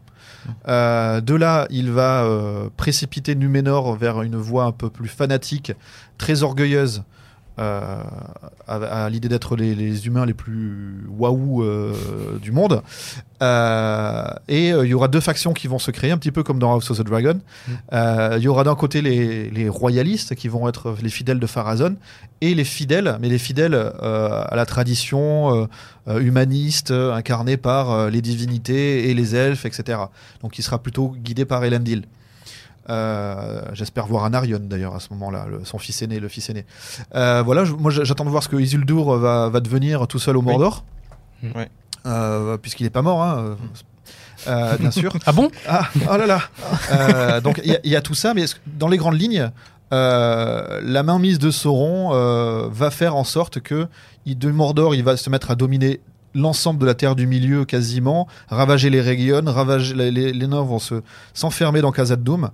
Euh, 0.67 1.21
de 1.21 1.35
là, 1.35 1.67
il 1.69 1.91
va 1.91 2.23
euh, 2.23 2.69
précipiter 2.77 3.35
Numénor 3.35 3.95
vers 3.95 4.21
une 4.21 4.35
voie 4.37 4.65
un 4.65 4.71
peu 4.71 4.89
plus 4.89 5.09
fanatique, 5.09 5.73
très 6.17 6.43
orgueilleuse, 6.43 7.03
à, 7.57 8.03
à 8.67 9.09
l'idée 9.09 9.29
d'être 9.29 9.55
les, 9.55 9.75
les 9.75 10.07
humains 10.07 10.25
les 10.25 10.33
plus 10.33 11.05
waouh 11.09 11.63
euh, 11.63 11.93
du 12.41 12.51
monde. 12.51 12.81
Euh, 13.41 14.25
et 14.47 14.73
euh, 14.73 14.85
il 14.85 14.89
y 14.89 14.93
aura 14.93 15.07
deux 15.07 15.19
factions 15.19 15.53
qui 15.53 15.67
vont 15.67 15.77
se 15.79 15.91
créer, 15.91 16.11
un 16.11 16.17
petit 16.17 16.31
peu 16.31 16.43
comme 16.43 16.59
dans 16.59 16.71
House 16.73 16.89
of 16.89 16.97
the 16.97 17.03
Dragon. 17.03 17.35
Mm. 17.35 17.71
Euh, 17.93 18.35
Il 18.37 18.43
y 18.43 18.47
aura 18.47 18.63
d'un 18.63 18.75
côté 18.75 19.01
les, 19.01 19.49
les 19.51 19.69
royalistes 19.69 20.35
qui 20.35 20.47
vont 20.47 20.67
être 20.67 20.95
les 21.01 21.09
fidèles 21.09 21.39
de 21.39 21.47
Pharazôn 21.47 21.95
et 22.41 22.53
les 22.55 22.63
fidèles, 22.63 23.17
mais 23.21 23.29
les 23.29 23.37
fidèles 23.37 23.75
euh, 23.75 24.43
à 24.47 24.55
la 24.55 24.65
tradition 24.65 25.55
euh, 25.55 25.65
euh, 26.07 26.19
humaniste 26.19 26.91
euh, 26.91 27.13
incarnée 27.13 27.57
par 27.57 27.91
euh, 27.91 28.09
les 28.09 28.21
divinités 28.21 29.09
et 29.09 29.13
les 29.13 29.35
elfes, 29.35 29.65
etc. 29.65 29.99
Donc 30.41 30.57
il 30.57 30.63
sera 30.63 30.79
plutôt 30.79 31.15
guidé 31.17 31.45
par 31.45 31.63
Elendil. 31.63 32.03
Euh, 32.89 33.61
J'espère 33.73 34.07
voir 34.07 34.25
un 34.25 34.33
Arion 34.33 34.59
d'ailleurs 34.61 34.95
à 34.95 34.99
ce 34.99 35.09
moment-là, 35.11 35.45
son 35.63 35.77
fils 35.77 36.01
aîné, 36.01 36.19
le 36.19 36.27
fils 36.29 36.49
aîné. 36.49 36.65
Euh, 37.15 37.41
voilà, 37.45 37.65
je- 37.65 37.73
moi 37.73 37.91
j'attends 37.91 38.23
de 38.25 38.29
voir 38.29 38.43
ce 38.43 38.49
que 38.49 38.55
Isildur 38.55 39.17
va, 39.17 39.49
va 39.49 39.59
devenir 39.59 40.07
tout 40.07 40.19
seul 40.19 40.37
au 40.37 40.41
Mordor. 40.41 40.83
Mm. 41.43 41.49
Euh, 42.05 42.57
Puisqu'il 42.57 42.83
n'est 42.83 42.89
pas 42.89 43.01
mort, 43.01 43.21
hein, 43.21 43.37
euh, 43.39 43.55
euh, 44.47 44.77
bien 44.77 44.91
sûr. 44.91 45.11
Ah 45.25 45.31
bon? 45.33 45.49
Ah, 45.67 45.87
oh 46.11 46.17
là 46.17 46.25
là 46.25 46.41
Euh, 46.91 47.41
Donc 47.41 47.59
il 47.63 47.71
y, 47.71 47.75
a- 47.75 47.79
il 47.83 47.91
y 47.91 47.95
a 47.95 48.01
tout 48.01 48.15
ça, 48.15 48.33
mais 48.33 48.45
dans 48.65 48.87
les 48.87 48.97
grandes 48.97 49.19
lignes, 49.19 49.51
euh, 49.93 50.81
la 50.83 51.03
mainmise 51.03 51.39
de 51.39 51.51
Sauron 51.51 52.11
euh, 52.13 52.67
va 52.71 52.91
faire 52.91 53.15
en 53.15 53.23
sorte 53.23 53.59
que 53.59 53.87
il, 54.25 54.37
de 54.37 54.49
Mordor, 54.51 54.95
il 54.95 55.03
va 55.03 55.17
se 55.17 55.29
mettre 55.29 55.51
à 55.51 55.55
dominer 55.55 55.99
l'ensemble 56.37 56.79
de 56.79 56.85
la 56.85 56.93
Terre 56.93 57.15
du 57.15 57.27
Milieu 57.27 57.65
quasiment, 57.65 58.27
ravager 58.47 58.89
les 58.89 59.01
régions, 59.01 59.41
ravager 59.45 59.95
les, 59.95 60.11
les, 60.11 60.47
nains 60.47 60.61
vont 60.61 60.79
se 60.79 61.01
s'enfermer 61.33 61.81
dans 61.81 61.91
Khazad 61.91 62.23
Dûm 62.23 62.49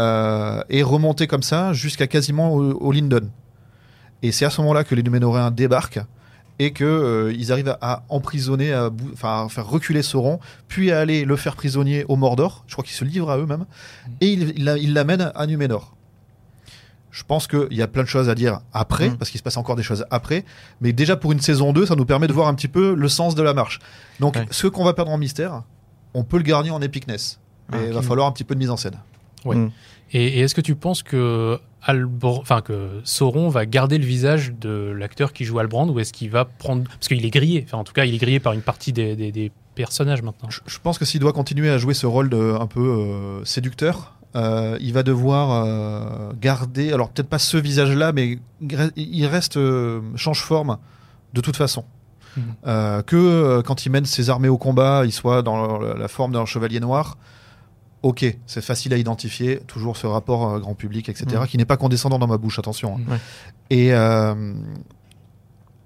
euh, 0.00 0.62
et 0.70 0.82
remonter 0.82 1.26
comme 1.26 1.42
ça 1.42 1.72
jusqu'à 1.72 2.06
quasiment 2.06 2.54
au, 2.54 2.92
Lindon. 2.92 3.28
Et 4.22 4.32
c'est 4.32 4.44
à 4.44 4.50
ce 4.50 4.60
moment-là 4.60 4.84
que 4.84 4.94
les 4.94 5.02
Numénoréens 5.02 5.50
débarquent 5.50 6.00
et 6.58 6.72
que 6.72 6.84
euh, 6.84 7.34
ils 7.36 7.52
arrivent 7.52 7.76
à, 7.80 8.04
emprisonner, 8.08 8.72
à, 8.72 8.90
à 9.22 9.46
faire 9.48 9.66
reculer 9.66 10.02
Sauron, 10.02 10.38
puis 10.68 10.90
à 10.90 11.00
aller 11.00 11.24
le 11.24 11.36
faire 11.36 11.56
prisonnier 11.56 12.04
au 12.08 12.16
Mordor. 12.16 12.64
Je 12.66 12.74
crois 12.74 12.84
qu'ils 12.84 12.94
se 12.94 13.04
livrent 13.04 13.30
à 13.30 13.38
eux-mêmes 13.38 13.66
et 14.20 14.32
ils 14.32 14.94
l'amènent 14.94 15.32
à 15.34 15.46
Numénor. 15.46 15.95
Je 17.16 17.22
pense 17.26 17.46
qu'il 17.46 17.66
y 17.72 17.80
a 17.80 17.86
plein 17.88 18.02
de 18.02 18.08
choses 18.08 18.28
à 18.28 18.34
dire 18.34 18.60
après, 18.74 19.08
Mm. 19.08 19.16
parce 19.16 19.30
qu'il 19.30 19.38
se 19.38 19.42
passe 19.42 19.56
encore 19.56 19.74
des 19.74 19.82
choses 19.82 20.04
après. 20.10 20.44
Mais 20.82 20.92
déjà 20.92 21.16
pour 21.16 21.32
une 21.32 21.40
saison 21.40 21.72
2, 21.72 21.86
ça 21.86 21.96
nous 21.96 22.04
permet 22.04 22.26
de 22.26 22.34
voir 22.34 22.46
un 22.46 22.54
petit 22.54 22.68
peu 22.68 22.94
le 22.94 23.08
sens 23.08 23.34
de 23.34 23.42
la 23.42 23.54
marche. 23.54 23.78
Donc 24.20 24.36
Ouais. 24.36 24.44
ce 24.50 24.66
qu'on 24.66 24.84
va 24.84 24.92
perdre 24.92 25.10
en 25.12 25.16
mystère, 25.16 25.62
on 26.12 26.24
peut 26.24 26.36
le 26.36 26.42
garder 26.42 26.68
en 26.68 26.82
epicness. 26.82 27.40
Mais 27.70 27.78
Ah, 27.78 27.82
il 27.84 27.88
ok. 27.88 27.94
va 27.94 28.02
falloir 28.02 28.26
un 28.26 28.32
petit 28.32 28.44
peu 28.44 28.54
de 28.54 28.58
mise 28.60 28.68
en 28.68 28.76
scène. 28.76 28.98
Ouais. 29.46 29.56
Mm. 29.56 29.70
Et, 30.12 30.24
et 30.26 30.40
est-ce 30.40 30.54
que 30.54 30.60
tu 30.60 30.74
penses 30.74 31.02
que 31.02 31.58
Albor... 31.82 32.40
enfin 32.40 32.60
que 32.60 33.00
Sauron 33.04 33.48
va 33.48 33.64
garder 33.64 33.96
le 33.96 34.04
visage 34.04 34.52
de 34.60 34.92
l'acteur 34.96 35.32
qui 35.32 35.44
joue 35.44 35.58
Albrand 35.58 35.88
ou 35.88 35.98
est-ce 36.00 36.12
qu'il 36.12 36.30
va 36.30 36.44
prendre 36.44 36.84
parce 36.84 37.08
qu'il 37.08 37.24
est 37.24 37.30
grillé, 37.30 37.62
enfin 37.66 37.78
en 37.78 37.84
tout 37.84 37.92
cas 37.94 38.04
il 38.04 38.14
est 38.14 38.18
grillé 38.18 38.40
par 38.40 38.52
une 38.52 38.60
partie 38.60 38.92
des, 38.92 39.16
des- 39.16 39.32
des 39.32 39.50
personnages 39.74 40.20
maintenant. 40.22 40.50
Je, 40.50 40.60
je 40.66 40.78
pense 40.82 40.98
que 40.98 41.04
s'il 41.04 41.20
doit 41.20 41.32
continuer 41.32 41.70
à 41.70 41.78
jouer 41.78 41.94
ce 41.94 42.06
rôle 42.06 42.28
de 42.28 42.56
un 42.60 42.66
peu 42.66 42.80
euh, 42.80 43.44
séducteur, 43.44 44.15
euh, 44.36 44.76
il 44.80 44.92
va 44.92 45.02
devoir 45.02 45.64
euh, 45.66 46.32
garder, 46.40 46.92
alors 46.92 47.08
peut-être 47.10 47.28
pas 47.28 47.38
ce 47.38 47.56
visage-là, 47.56 48.12
mais 48.12 48.38
il 48.96 49.26
reste 49.26 49.56
euh, 49.56 50.00
change-forme 50.14 50.78
de 51.32 51.40
toute 51.40 51.56
façon. 51.56 51.84
Euh, 52.66 53.00
que 53.02 53.16
euh, 53.16 53.62
quand 53.62 53.86
il 53.86 53.90
mène 53.92 54.04
ses 54.04 54.28
armées 54.28 54.48
au 54.50 54.58
combat, 54.58 55.02
il 55.06 55.12
soit 55.12 55.40
dans 55.42 55.78
la, 55.78 55.94
la 55.94 56.06
forme 56.08 56.32
d'un 56.32 56.44
chevalier 56.44 56.80
noir. 56.80 57.16
Ok, 58.02 58.26
c'est 58.46 58.60
facile 58.60 58.92
à 58.92 58.98
identifier, 58.98 59.60
toujours 59.66 59.96
ce 59.96 60.06
rapport 60.06 60.50
euh, 60.50 60.58
grand 60.60 60.74
public, 60.74 61.08
etc., 61.08 61.24
Mhm. 61.40 61.46
qui 61.46 61.56
n'est 61.56 61.64
pas 61.64 61.78
condescendant 61.78 62.18
dans 62.18 62.26
ma 62.26 62.36
bouche, 62.36 62.58
attention. 62.58 62.98
hein. 62.98 63.10
Ouais. 63.12 63.18
Et 63.70 63.94
euh, 63.94 64.52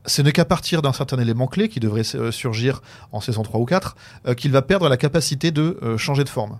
ce 0.06 0.22
n'est 0.22 0.32
qu'à 0.32 0.44
partir 0.44 0.82
d'un 0.82 0.92
certain 0.92 1.18
élément 1.18 1.46
clé 1.46 1.68
qui 1.68 1.78
devrait 1.78 2.02
euh, 2.16 2.32
surgir 2.32 2.82
en 3.12 3.20
saison 3.20 3.42
3 3.44 3.60
ou 3.60 3.64
4 3.64 3.96
euh, 4.26 4.34
qu'il 4.34 4.50
va 4.50 4.60
perdre 4.62 4.88
la 4.88 4.96
capacité 4.96 5.52
de 5.52 5.78
euh, 5.82 5.96
changer 5.98 6.24
de 6.24 6.28
forme. 6.28 6.58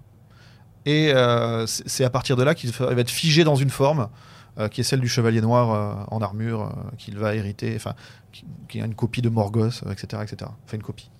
Et 0.86 1.12
euh, 1.14 1.66
c'est 1.66 2.04
à 2.04 2.10
partir 2.10 2.36
de 2.36 2.42
là 2.42 2.54
qu'il 2.54 2.70
va 2.70 2.92
être 2.92 3.10
figé 3.10 3.44
dans 3.44 3.56
une 3.56 3.70
forme 3.70 4.08
euh, 4.58 4.68
qui 4.68 4.80
est 4.80 4.84
celle 4.84 5.00
du 5.00 5.08
chevalier 5.08 5.40
noir 5.40 5.70
euh, 5.70 6.04
en 6.10 6.20
armure 6.22 6.62
euh, 6.62 6.90
qu'il 6.98 7.18
va 7.18 7.34
hériter, 7.34 7.72
enfin 7.76 7.94
qui, 8.32 8.44
qui 8.68 8.80
a 8.80 8.84
une 8.84 8.94
copie 8.94 9.22
de 9.22 9.28
Morgoth, 9.28 9.84
etc., 9.90 10.22
etc. 10.22 10.50
Enfin 10.64 10.76
une 10.76 10.82
copie. 10.82 11.10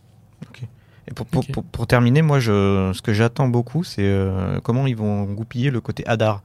Et 1.09 1.15
pour, 1.15 1.27
pour, 1.27 1.41
Ok. 1.43 1.53
pour, 1.53 1.65
pour 1.65 1.87
terminer, 1.87 2.23
moi, 2.23 2.41
je, 2.41 2.93
ce 2.95 3.03
que 3.03 3.13
j'attends 3.13 3.49
beaucoup, 3.49 3.85
c'est 3.85 4.03
euh, 4.03 4.61
comment 4.61 4.87
ils 4.87 4.97
vont 4.97 5.25
goupiller 5.25 5.71
le 5.71 5.81
côté 5.81 6.07
Hadar, 6.07 6.43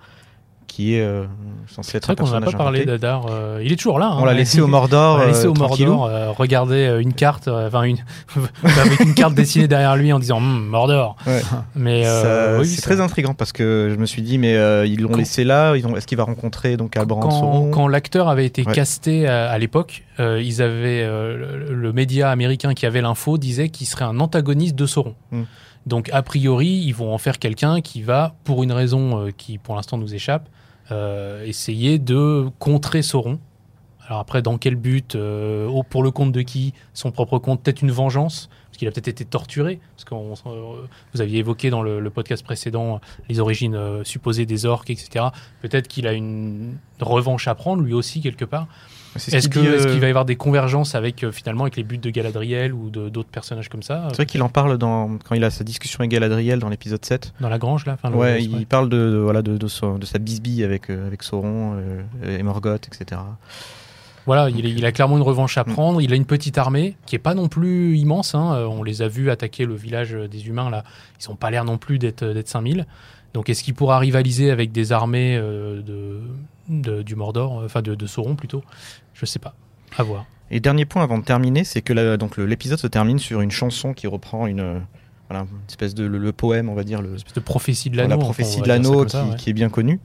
qui 0.75 0.95
est 0.95 1.01
euh, 1.01 1.23
censé 1.69 1.91
C'est 1.91 1.97
être 1.99 2.05
vrai 2.07 2.15
un 2.19 2.25
qu'on 2.25 2.29
n'a 2.37 2.41
pas 2.41 2.51
parlé 2.51 2.83
d'Adar. 2.83 3.27
euh, 3.29 3.61
il 3.63 3.71
est 3.71 3.77
toujours 3.77 3.97
là. 3.97 4.07
hein. 4.07 4.17
On 4.19 4.25
l'a 4.25 4.33
laissé 4.33 4.59
au 4.59 4.67
Mordor. 4.67 5.15
On 5.15 5.19
l'a 5.19 5.27
laissé 5.27 5.45
euh, 5.45 5.51
au. 5.51 5.53
Mordor, 5.53 6.35
regarder 6.37 6.97
une 7.01 7.13
carte, 7.13 7.47
enfin 7.47 7.83
une, 7.83 7.99
avec 8.63 8.99
une 8.99 9.13
carte 9.13 9.33
dessinée 9.35 9.69
derrière 9.69 9.95
lui 9.95 10.11
en 10.11 10.19
disant 10.19 10.39
Hum, 10.39 10.65
Mordor. 10.67 11.15
Ouais. 11.25 11.41
Mais 11.75 12.05
oui, 12.59 12.65
c'est 12.67 12.81
très 12.81 12.99
intriguant 12.99 13.33
parce 13.33 13.53
que 13.53 13.89
je 13.89 13.95
me 13.95 14.05
suis 14.05 14.21
dit, 14.21 14.37
mais 14.37 14.53
ils 14.85 14.99
l'ont 15.01 15.15
laissé 15.15 15.45
là. 15.45 15.77
Ils 15.77 15.87
ont, 15.87 15.95
est-ce 15.95 16.07
qu'il 16.07 16.17
va 16.17 16.25
rencontrer 16.25 16.75
donc 16.75 16.97
Albrand 16.97 17.69
quand, 17.71 17.87
l'acteur 17.87 18.27
avait 18.27 18.45
été 18.45 18.65
Ouais. 18.65 18.73
casté 18.73 19.27
à, 19.27 19.49
à 19.49 19.57
l'époque, 19.57 20.03
ils 20.19 20.61
avaient 20.61 21.05
le, 21.05 21.73
le 21.73 21.93
média 21.93 22.31
américain 22.31 22.73
qui 22.73 22.85
avait 22.85 23.01
l'info 23.01 23.37
disait 23.37 23.69
qu'il 23.69 23.87
serait 23.87 24.03
un 24.05 24.19
antagoniste 24.19 24.75
de 24.75 24.85
Sauron. 24.85 25.15
Mm. 25.31 25.43
Donc 25.85 26.09
a 26.11 26.23
priori, 26.23 26.67
ils 26.67 26.93
vont 26.93 27.13
en 27.13 27.19
faire 27.19 27.37
quelqu'un 27.37 27.79
qui 27.79 28.01
va, 28.01 28.33
pour 28.43 28.63
une 28.63 28.71
raison 28.71 29.19
euh, 29.27 29.29
qui 29.37 29.59
pour 29.59 29.75
l'instant 29.75 29.97
nous 29.99 30.15
échappe, 30.15 30.49
essayer 30.91 31.99
de 31.99 32.49
contrer 32.59 33.01
Sauron. 33.01 33.39
Alors 34.07 34.19
après, 34.19 34.41
dans 34.41 34.57
quel 34.57 34.75
but 34.75 35.15
euh, 35.15 35.81
Pour 35.89 36.03
le 36.03 36.11
compte 36.11 36.31
de 36.31 36.41
qui? 36.41 36.73
Son 36.93 37.11
propre 37.11 37.39
compte 37.39 37.63
Peut-être 37.63 37.81
une 37.81 37.91
vengeance? 37.91 38.49
Parce 38.67 38.77
qu'il 38.77 38.87
a 38.87 38.91
peut-être 38.91 39.07
été 39.07 39.25
torturé. 39.25 39.79
Parce 39.95 40.03
que 40.03 40.13
vous 41.13 41.21
aviez 41.21 41.39
évoqué 41.39 41.69
dans 41.69 41.81
le, 41.81 42.09
podcast 42.09 42.43
précédent 42.43 42.99
les 43.29 43.39
origines 43.39 43.75
euh, 43.75 44.03
supposées 44.03 44.45
des 44.45 44.65
orques, 44.65 44.89
etc. 44.89 45.25
Peut-être 45.61 45.87
qu'il 45.87 46.07
a 46.07 46.13
une 46.13 46.77
revanche 46.99 47.47
à 47.47 47.55
prendre, 47.55 47.81
lui 47.81 47.93
aussi, 47.93 48.21
quelque 48.21 48.45
part. 48.45 48.67
Est-ce 49.15 49.47
qu'il 49.49 49.61
que- 49.63 49.67
euh, 49.87 49.91
qu'il 49.91 49.99
va 49.99 50.07
y 50.07 50.09
avoir 50.09 50.25
des 50.25 50.35
convergences 50.35 50.93
avec, 50.95 51.23
euh, 51.23 51.31
finalement, 51.31 51.63
avec 51.63 51.75
les 51.77 51.83
buts 51.83 51.97
de 51.97 52.09
Galadriel 52.09 52.73
ou 52.73 52.89
d'autres 52.89 53.29
personnages 53.29 53.69
comme 53.69 53.83
ça 53.83 54.07
C'est 54.09 54.15
vrai 54.17 54.25
qu'il 54.25 54.41
en 54.41 54.49
parle 54.49 54.77
dans, 54.77 55.17
quand 55.23 55.35
il 55.35 55.43
a 55.43 55.49
sa 55.49 55.63
discussion 55.63 55.99
avec 56.01 56.11
Galadriel 56.11 56.59
dans 56.59 56.69
l'épisode 56.69 57.03
7. 57.05 57.33
Dans 57.39 57.49
la 57.49 57.57
grange, 57.57 57.85
là 57.85 57.97
le- 58.03 58.09
ouais, 58.11 58.17
ouais. 58.17 58.43
il 58.43 58.65
parle 58.65 58.89
de, 58.89 58.97
de- 58.97 59.17
voilà, 59.17 59.41
de, 59.41 59.57
de, 59.57 59.67
son- 59.67 59.97
de 59.97 60.05
sa 60.05 60.19
bisbille 60.19 60.63
avec, 60.63 60.89
euh, 60.89 61.07
avec 61.07 61.23
Sauron 61.23 61.75
euh, 61.75 62.01
et 62.39 62.43
Morgoth, 62.43 62.87
etc. 62.87 63.21
Voilà, 64.25 64.49
il, 64.49 64.65
est- 64.65 64.71
il 64.71 64.83
a 64.85 64.91
clairement 64.91 65.17
une 65.17 65.23
revanche 65.23 65.57
à 65.57 65.61
Mm. 65.63 65.71
prendre. 65.73 66.01
Il 66.01 66.11
a 66.11 66.15
une 66.15 66.25
petite 66.25 66.57
armée 66.57 66.95
qui 67.05 67.15
est 67.15 67.19
pas 67.19 67.35
non 67.35 67.47
plus 67.47 67.95
immense. 67.97 68.33
hein. 68.35 68.53
Euh, 68.55 68.65
On 68.65 68.81
les 68.83 69.01
a 69.01 69.07
vus 69.07 69.29
attaquer 69.29 69.65
le 69.65 69.75
village 69.75 70.13
des 70.13 70.47
humains 70.47 70.69
là. 70.69 70.83
Ils 71.21 71.29
ont 71.29 71.35
pas 71.35 71.51
l'air 71.51 71.63
non 71.63 71.77
plus 71.77 71.99
d'être 71.99 72.25
d'être 72.25 72.47
5000. 72.49 72.85
Donc 73.33 73.49
est-ce 73.49 73.63
qu'il 73.63 73.73
pourra 73.75 73.99
rivaliser 73.99 74.49
avec 74.49 74.71
des 74.71 74.91
armées 74.93 75.37
euh, 75.39 75.81
de, 75.81 76.21
de- 76.69 77.01
du 77.03 77.15
Mordor, 77.15 77.59
euh, 77.59 77.65
enfin 77.65 77.81
de, 77.81 77.93
de 77.93 78.07
Sauron 78.07 78.35
plutôt? 78.35 78.63
Je 79.15 79.25
sais 79.25 79.39
pas. 79.39 79.55
À 79.97 80.03
voir. 80.03 80.25
Et 80.51 80.59
dernier 80.59 80.85
point 80.85 81.01
avant 81.01 81.17
de 81.17 81.23
terminer, 81.23 81.63
c'est 81.63 81.81
que 81.81 81.91
la- 81.93 82.17
donc 82.17 82.37
l'épisode 82.37 82.77
se 82.77 82.85
termine 82.87 83.17
sur 83.17 83.41
une 83.41 83.49
chanson 83.49 83.93
qui 83.93 84.05
reprend 84.05 84.45
une, 84.45 84.59
euh, 84.59 84.79
voilà, 85.29 85.45
une 85.49 85.57
espèce 85.67 85.95
de 85.95 86.05
le, 86.05 86.19
le 86.19 86.31
poème, 86.31 86.69
on 86.69 86.75
va 86.75 86.83
dire, 86.83 87.01
le, 87.01 87.09
Une 87.09 87.15
espèce 87.15 87.33
de 87.33 87.39
prophétie 87.39 87.89
de 87.89 87.97
l'anneau. 87.97 88.09
la 88.11 88.17
prophétie 88.17 88.61
de 88.61 88.67
l'anneau 88.67 89.05
qui, 89.05 89.11
ça, 89.11 89.25
ouais. 89.25 89.35
qui 89.37 89.49
est 89.49 89.53
bien 89.53 89.69
connue. 89.69 89.99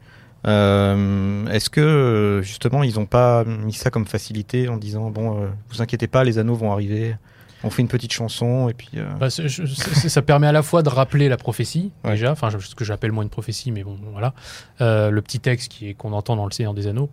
Euh, 0.46 1.46
Est-ce 1.48 1.68
que 1.70 2.40
justement 2.42 2.82
ils 2.82 2.94
n'ont 2.94 3.06
pas 3.06 3.44
mis 3.44 3.72
ça 3.74 3.90
comme 3.90 4.06
facilité 4.06 4.68
en 4.68 4.76
disant 4.78 5.10
bon, 5.10 5.42
euh, 5.42 5.48
vous 5.70 5.82
inquiétez 5.82 6.06
pas, 6.06 6.24
les 6.24 6.38
anneaux 6.38 6.54
vont 6.54 6.72
arriver, 6.72 7.16
on 7.62 7.68
fait 7.70 7.82
une 7.82 7.88
petite 7.88 8.12
chanson 8.12 8.68
et 8.70 8.74
puis. 8.74 8.88
Bah, 9.18 9.28
je- 9.28 9.66
ça 9.66 10.22
permet 10.22 10.46
à 10.46 10.52
la 10.52 10.62
fois 10.62 10.82
de 10.82 10.88
rappeler 10.88 11.28
la 11.28 11.36
prophétie, 11.36 11.92
Ouais. 12.04 12.12
déjà, 12.12 12.32
enfin 12.32 12.48
ce 12.58 12.74
que 12.74 12.84
j'appelle 12.86 13.12
moi 13.12 13.22
une 13.22 13.28
prophétie, 13.30 13.70
mais 13.72 13.84
bon, 13.84 13.98
voilà, 14.12 14.32
le 14.80 15.20
petit 15.20 15.40
texte 15.40 15.70
qui 15.70 15.90
est- 15.90 15.94
qu'on 15.94 16.12
entend 16.12 16.36
dans 16.36 16.46
le 16.46 16.52
Seigneur 16.52 16.72
des 16.74 16.86
Anneaux. 16.86 17.10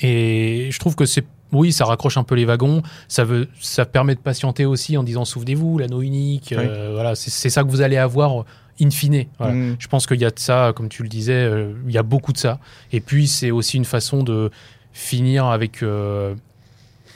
Et 0.00 0.68
je 0.70 0.78
trouve 0.78 0.96
que 0.96 1.04
c'est, 1.06 1.24
oui, 1.52 1.72
ça 1.72 1.84
raccroche 1.84 2.16
un 2.16 2.24
peu 2.24 2.34
les 2.34 2.44
wagons, 2.44 2.82
ça, 3.08 3.24
veut, 3.24 3.48
ça 3.60 3.84
permet 3.86 4.14
de 4.14 4.20
patienter 4.20 4.64
aussi 4.64 4.96
en 4.96 5.02
disant 5.04 5.24
souvenez-vous, 5.24 5.78
l'anneau 5.78 6.02
unique, 6.02 6.52
euh, 6.52 6.90
voilà, 6.94 7.14
c'est 7.14 7.50
ça 7.50 7.62
que 7.62 7.68
vous 7.68 7.80
allez 7.80 7.96
avoir 7.96 8.44
in 8.80 8.90
fine. 8.90 9.26
Voilà. 9.38 9.54
mm, 9.54 9.76
Je 9.78 9.86
pense 9.88 10.06
qu'il 10.06 10.20
y 10.20 10.24
a 10.24 10.30
de 10.30 10.38
ça, 10.38 10.72
comme 10.74 10.88
tu 10.88 11.02
le 11.04 11.08
disais, 11.08 11.32
euh, 11.32 11.72
il 11.86 11.92
y 11.92 11.98
a 11.98 12.02
beaucoup 12.02 12.32
de 12.32 12.38
ça. 12.38 12.58
Et 12.92 13.00
puis, 13.00 13.28
c'est 13.28 13.52
aussi 13.52 13.76
une 13.76 13.84
façon 13.84 14.24
de 14.24 14.50
finir 14.92 15.46
avec. 15.46 15.82
euh, 15.82 16.34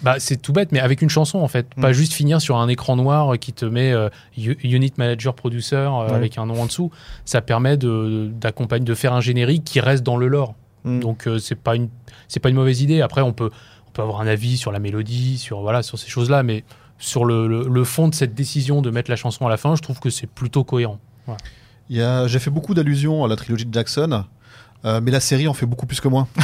bah, 0.03 0.21
c'est 0.21 0.41
tout 0.41 0.53
bête, 0.53 0.71
mais 0.71 0.79
avec 0.79 1.03
une 1.03 1.09
chanson 1.11 1.41
en 1.41 1.49
fait. 1.49 1.67
Mm. 1.77 1.81
Pas 1.83 1.93
juste 1.93 2.13
finir 2.13 2.41
sur 2.41 2.59
un 2.59 2.69
écran 2.69 2.95
noir 2.95 3.37
qui 3.41 3.53
te 3.53 3.65
met 3.65 3.93
Unit 4.37 4.93
Manager 4.97 5.35
Producer 5.35 5.89
avec 6.09 6.39
un 6.39 6.47
nom 6.47 6.63
en 6.63 6.67
dessous. 6.67 6.93
Ça 7.25 7.41
permet 7.41 7.77
de, 7.77 8.31
d'accompagner, 8.33 8.85
de 8.85 8.95
faire 8.95 9.13
un 9.13 9.21
générique 9.21 9.65
qui 9.65 9.81
reste 9.81 10.05
dans 10.05 10.17
le 10.17 10.29
lore. 10.29 10.55
Mm. 10.97 11.01
Donc, 11.01 11.27
euh, 11.27 11.39
c'est 11.39 11.55
pas 11.55 11.77
une, 11.77 11.89
c'est 12.29 12.41
pas 12.41 12.49
une 12.49 12.57
mauvaise 12.57 12.81
idée. 12.83 13.01
Après, 13.01 13.21
on 13.23 13.33
peut, 13.33 13.51
on 13.87 13.91
peut 13.93 14.03
avoir 14.03 14.21
un 14.21 14.27
avis 14.27 14.57
sur 14.57 14.73
la 14.73 14.79
mélodie, 14.79 15.39
sur 15.39 15.61
voilà, 15.61 15.83
sur 15.83 15.99
ces 15.99 16.09
choses-là, 16.09 16.43
mais 16.43 16.65
sur 16.99 17.25
le, 17.25 17.47
le- 17.47 17.69
le 17.69 17.85
fond 17.85 18.09
de 18.09 18.15
cette 18.15 18.35
décision 18.35 18.83
de 18.83 18.91
mettre 18.91 19.11
la 19.11 19.17
chanson 19.17 19.47
à 19.47 19.51
la 19.51 19.57
fin, 19.57 19.77
je 19.77 19.83
trouve 19.83 20.01
que 20.01 20.11
c'est 20.11 20.27
plutôt 20.27 20.65
cohérent. 20.65 20.99
Il 21.91 21.97
y 21.97 22.03
a- 22.03 22.27
J'ai 22.27 22.39
fait 22.39 22.51
beaucoup 22.51 22.75
d'allusions 22.75 23.25
à 23.25 23.29
la 23.29 23.37
trilogie 23.37 23.65
de 23.67 23.73
Jackson. 23.73 24.25
Euh, 24.85 25.01
mais 25.03 25.11
la 25.11 25.19
série 25.21 25.49
en 25.49 25.55
fait 25.55 25.67
beaucoup 25.67 25.87
plus 25.87 26.01
que 26.01 26.09
moi. 26.09 26.29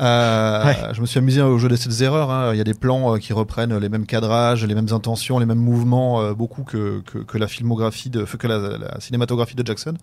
Euh, 0.00 0.92
Je 0.92 1.00
me 1.00 1.06
suis 1.06 1.18
amusé 1.18 1.40
au 1.40 1.58
jeu 1.58 1.68
des 1.68 1.76
sept 1.76 2.00
erreurs. 2.02 2.30
hein. 2.30 2.52
Il 2.52 2.58
y 2.58 2.60
a 2.60 2.64
des 2.64 2.74
plans 2.74 3.14
euh, 3.14 3.18
qui 3.18 3.32
reprennent 3.32 3.76
les 3.78 3.88
mêmes 3.88 4.04
cadrages, 4.06 4.64
les 4.64 4.74
mêmes 4.74 4.92
intentions, 4.92 5.38
les 5.38 5.46
mêmes 5.46 5.58
mouvements, 5.58 6.32
beaucoup 6.32 6.62
que, 6.62 7.00
que, 7.06 7.18
que 7.18 7.38
la 7.38 7.48
filmographie 7.48 8.10
de 8.10 8.24
que 8.24 8.46
la, 8.46 8.58
la 8.78 9.00
cinématographie 9.00 9.54
de 9.54 9.66
Jackson. 9.66 9.94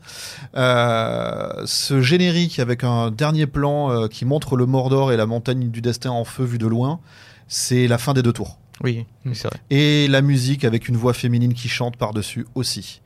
Ce 0.55 2.01
générique 2.01 2.59
avec 2.59 2.83
un 2.83 3.11
dernier 3.11 3.45
plan 3.47 4.07
qui 4.07 4.25
montre 4.25 4.55
le 4.55 4.65
Mordor 4.65 5.11
et 5.11 5.17
la 5.17 5.25
montagne 5.25 5.69
du 5.69 5.81
destin 5.81 6.11
en 6.11 6.23
feu 6.23 6.43
vu 6.43 6.57
de 6.57 6.67
loin, 6.67 6.99
c'est 7.47 7.87
la 7.87 7.97
fin 7.97 8.13
des 8.13 8.23
deux 8.23 8.33
tours. 8.33 8.57
Oui, 8.83 9.05
c'est 9.33 9.47
vrai. 9.47 9.57
Et 9.69 10.07
la 10.07 10.21
musique 10.21 10.63
avec 10.65 10.87
une 10.87 10.97
voix 10.97 11.13
féminine 11.13 11.53
qui 11.53 11.69
chante 11.69 11.97
par-dessus 11.97 12.47
aussi. 12.55 13.00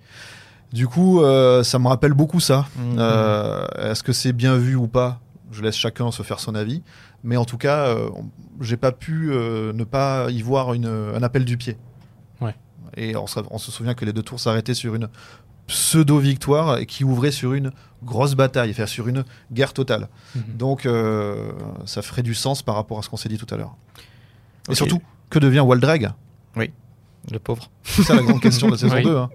Du 0.76 0.90
coup, 0.90 1.22
euh, 1.22 1.64
ça 1.64 1.80
me 1.80 1.88
rappelle 1.88 2.14
beaucoup 2.14 2.42
ça. 2.42 2.68
Mhm. 2.76 2.98
Euh, 3.00 3.66
Est-ce 3.78 4.04
que 4.04 4.12
c'est 4.12 4.34
bien 4.34 4.58
vu 4.58 4.76
ou 4.76 4.88
pas? 4.88 5.22
Je 5.52 5.62
laisse 5.62 5.78
chacun 5.78 6.12
se 6.12 6.22
faire 6.22 6.42
son 6.42 6.54
avis. 6.54 6.84
Mais 7.24 7.38
en 7.38 7.46
tout 7.46 7.58
cas, 7.58 7.88
euh, 7.88 8.10
j'ai 8.60 8.76
pas 8.76 8.92
pu 8.92 9.32
euh, 9.32 9.72
ne 9.72 9.86
pas 9.86 10.30
y 10.30 10.42
voir 10.42 10.74
une, 10.74 10.88
un 10.88 11.24
appel 11.24 11.46
du 11.46 11.56
pied. 11.56 11.78
Ouais. 12.42 12.54
Et 12.98 13.16
on 13.16 13.26
se, 13.26 13.40
on 13.52 13.58
se 13.58 13.72
souvient 13.72 13.94
que 13.94 14.04
les 14.04 14.12
deux 14.12 14.22
tours 14.22 14.42
s'arrêtaient 14.42 14.74
sur 14.74 14.96
une 14.96 15.08
pseudo-victoire 15.68 16.78
et 16.80 16.86
qui 16.86 17.06
ouvrait 17.06 17.32
sur 17.32 17.54
une 17.54 17.72
grosse 18.04 18.36
bataille, 18.36 18.72
enfin 18.72 18.86
sur 18.86 19.08
une 19.08 19.24
guerre 19.54 19.72
totale. 19.72 20.10
Mhm. 20.36 20.44
Donc, 20.58 20.86
euh, 20.86 21.54
ça 21.86 22.02
ferait 22.02 22.22
du 22.22 22.36
sens 22.36 22.62
par 22.62 22.76
rapport 22.76 23.00
à 23.00 23.02
ce 23.02 23.08
qu'on 23.08 23.18
s'est 23.18 23.30
dit 23.30 23.38
tout 23.38 23.52
à 23.54 23.58
l'heure. 23.58 23.78
Et 24.70 24.76
surtout, 24.76 25.02
que 25.30 25.40
devient 25.40 25.62
Waldrag 25.62 26.12
Le 27.32 27.40
pauvre. 27.40 27.70
C'est 27.84 28.04
ça 28.04 28.16
la 28.16 28.22
grande 28.22 28.42
question 28.42 28.68
de 28.68 28.74
la 28.74 28.78
saison 28.80 28.96
Oui. 28.96 29.04
2. 29.04 29.16
hein. 29.18 29.30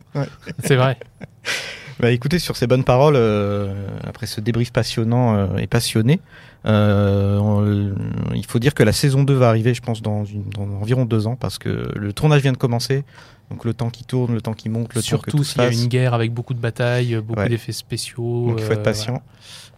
C'est 0.65 0.77
vrai. 0.77 0.99
Bah 2.01 2.11
écoutez, 2.11 2.39
sur 2.39 2.57
ces 2.57 2.67
bonnes 2.67 2.85
paroles, 2.85 3.15
euh, 3.17 3.75
après 4.07 4.27
ce 4.27 4.41
débrief 4.41 4.73
passionnant 4.73 5.35
euh, 5.37 5.57
et 5.59 5.67
passionné, 5.67 6.21
euh, 6.67 7.37
on- 7.39 8.35
il 8.35 8.47
faut 8.47 8.59
dire 8.59 8.73
que 8.75 8.83
la 8.83 8.93
saison 8.93 9.23
2 9.23 9.35
va 9.35 9.49
arriver, 9.49 9.75
je 9.75 9.83
pense, 9.83 10.01
dans, 10.01 10.25
une- 10.25 10.49
dans 10.49 10.63
environ 10.81 11.05
deux 11.05 11.27
ans, 11.27 11.37
parce 11.37 11.59
que 11.59 11.91
le 11.95 12.13
tournage 12.13 12.41
vient 12.43 12.53
de 12.53 12.57
commencer. 12.57 13.05
Donc 13.51 13.65
le 13.65 13.75
temps 13.75 13.91
qui 13.91 14.05
tourne, 14.05 14.33
le 14.33 14.41
temps 14.41 14.55
qui 14.55 14.69
monte, 14.69 14.95
le 14.95 15.01
temps 15.01 15.01
que 15.01 15.07
Surtout 15.07 15.39
tout 15.39 15.45
s'il 15.45 15.61
y 15.61 15.65
a 15.65 15.71
une 15.73 15.89
guerre 15.89 16.15
avec 16.15 16.33
beaucoup 16.33 16.55
de 16.55 16.61
batailles, 16.61 17.17
beaucoup 17.17 17.41
Ouais. 17.41 17.49
d'effets 17.49 17.73
spéciaux. 17.73 18.47
Donc 18.49 18.61
il 18.61 18.65
faut 18.65 18.73
être 18.73 18.79
euh, 18.79 18.83
patient. 18.83 19.23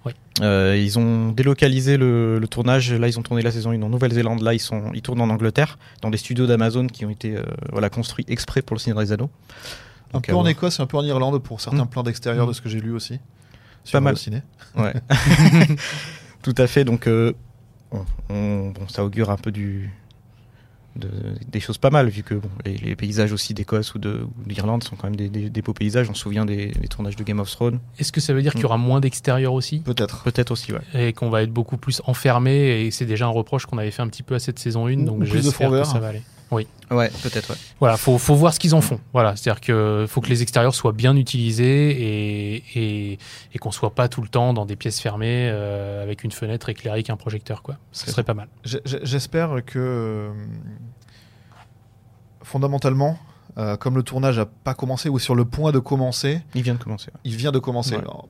voilà. 0.04 0.16
Euh, 0.42 0.76
ils 0.78 0.98
ont 0.98 1.30
délocalisé 1.32 1.96
le, 1.96 2.38
le 2.38 2.48
tournage. 2.48 2.92
Là, 2.92 3.08
ils 3.08 3.18
ont 3.18 3.22
tourné 3.22 3.40
la 3.42 3.50
saison 3.50 3.70
1 3.72 3.80
en 3.82 3.88
Nouvelle-Zélande. 3.88 4.42
Là, 4.42 4.52
ils, 4.52 4.58
sont, 4.60 4.92
ils 4.94 5.00
tournent 5.02 5.22
en 5.22 5.30
Angleterre, 5.30 5.78
dans 6.02 6.10
des 6.10 6.18
studios 6.18 6.46
d'Amazon 6.46 6.86
qui 6.86 7.04
ont 7.06 7.10
été 7.10 7.34
euh, 7.36 7.42
voilà, 7.72 7.88
construits 7.88 8.26
exprès 8.28 8.60
pour 8.60 8.76
le 8.76 8.80
Seigneur 8.80 9.00
des 9.02 9.10
Anneaux. 9.12 9.30
Un 10.14 10.20
peu 10.20 10.32
en 10.32 10.40
voir. 10.40 10.48
Écosse 10.48 10.78
et 10.78 10.82
un 10.82 10.86
peu 10.86 10.96
en 10.96 11.04
Irlande 11.04 11.42
pour 11.42 11.60
certains 11.60 11.84
Mm. 11.84 11.88
plans 11.88 12.02
d'extérieur 12.02 12.46
de 12.46 12.52
ce 12.52 12.60
que 12.60 12.68
j'ai 12.68 12.80
lu 12.80 12.92
aussi. 12.92 13.18
Sur 13.84 13.96
Pas 13.96 14.00
mal. 14.00 14.16
ciné. 14.16 14.42
Ouais. 14.76 14.92
Tout 16.42 16.54
à 16.58 16.66
fait. 16.66 16.84
Donc, 16.84 17.06
euh, 17.06 17.32
on- 17.90 18.04
on- 18.30 18.70
bon, 18.70 18.88
ça 18.88 19.04
augure 19.04 19.30
un 19.30 19.36
peu 19.36 19.50
du, 19.52 19.90
de- 20.96 21.08
des 21.50 21.60
choses 21.60 21.78
pas 21.78 21.90
mal, 21.90 22.08
vu 22.08 22.22
que 22.22 22.34
bon, 22.34 22.48
les, 22.64 22.76
les 22.76 22.96
paysages 22.96 23.32
aussi 23.32 23.54
d'Écosse 23.54 23.94
ou 23.94 23.98
de- 23.98 24.24
ou 24.26 24.48
d'Irlande 24.48 24.82
sont 24.84 24.96
quand 24.96 25.06
même 25.08 25.16
des, 25.16 25.28
des- 25.28 25.50
des 25.50 25.62
beaux 25.62 25.72
paysages. 25.72 26.08
On 26.10 26.14
se 26.14 26.20
souvient 26.22 26.44
des, 26.44 26.66
des 26.68 26.88
tournages 26.88 27.16
de 27.16 27.24
Game 27.24 27.40
of 27.40 27.50
Thrones. 27.50 27.78
Est-ce 27.98 28.12
que 28.12 28.20
ça 28.20 28.34
veut 28.34 28.42
dire 28.42 28.52
qu'il 28.52 28.62
y 28.62 28.66
aura 28.66 28.76
moins 28.76 29.00
d'extérieur 29.00 29.52
aussi? 29.52 29.80
Peut-être. 29.80 30.22
Peut-être 30.24 30.50
aussi, 30.50 30.72
ouais. 30.72 30.80
et 31.08 31.12
qu'on 31.12 31.30
va 31.30 31.42
être 31.42 31.52
beaucoup 31.52 31.76
plus 31.76 32.02
enfermé 32.06 32.82
et 32.82 32.90
c'est 32.90 33.06
déjà 33.06 33.26
un 33.26 33.30
reproche 33.30 33.66
qu'on 33.66 33.78
avait 33.78 33.90
fait 33.90 34.02
un 34.02 34.08
petit 34.08 34.22
peu 34.22 34.34
à 34.34 34.38
cette 34.38 34.58
saison 34.58 34.86
1 34.86 35.00
Ou- 35.00 35.04
donc 35.04 35.16
ou 35.16 35.20
plus 35.20 35.30
de 35.30 35.42
j'espère 35.42 35.70
que 35.70 35.84
ça 35.84 35.98
va 35.98 36.08
aller. 36.08 36.22
Ouais, 36.90 37.10
peut-être, 37.22 37.50
ouais. 37.50 37.56
Voilà, 37.80 37.96
faut, 37.96 38.18
faut 38.18 38.34
voir 38.34 38.52
ce 38.52 38.60
qu'ils 38.60 38.74
en 38.74 38.80
font. 38.82 39.00
Voilà, 39.14 39.34
c'est-à-dire 39.34 39.60
que 39.62 40.04
faut 40.08 40.20
que 40.20 40.28
les 40.28 40.42
extérieurs 40.42 40.74
soient 40.74 40.92
bien 40.92 41.16
utilisés 41.16 41.90
et, 41.90 42.64
et, 42.74 43.18
et 43.54 43.58
qu'on 43.58 43.70
soit 43.70 43.94
pas 43.94 44.08
tout 44.08 44.20
le 44.20 44.28
temps 44.28 44.52
dans 44.52 44.66
des 44.66 44.76
pièces 44.76 45.00
fermées 45.00 45.48
euh, 45.50 46.02
avec 46.02 46.22
une 46.24 46.32
fenêtre 46.32 46.68
éclairée 46.68 46.96
avec 46.96 47.08
un 47.10 47.16
projecteur 47.16 47.62
quoi. 47.62 47.76
Ce 47.92 48.10
serait 48.10 48.24
pas 48.24 48.34
mal. 48.34 48.48
J'espère 48.64 49.64
que 49.64 49.78
euh, 49.78 50.32
fondamentalement, 52.42 53.18
euh, 53.58 53.76
comme 53.76 53.96
le 53.96 54.02
tournage 54.02 54.38
n'a 54.38 54.46
pas 54.46 54.74
commencé 54.74 55.08
ou 55.08 55.16
est 55.16 55.20
sur 55.20 55.34
le 55.34 55.44
point 55.44 55.72
de 55.72 55.78
commencer, 55.78 56.40
Il 56.54 56.62
vient 56.62 56.74
de 56.74 56.82
commencer. 56.82 57.06
ouais. 57.14 57.20
il 57.24 57.36
vient 57.36 57.52
de 57.52 57.58
commencer. 57.58 57.94
Ouais. 57.96 58.00
Alors, 58.02 58.28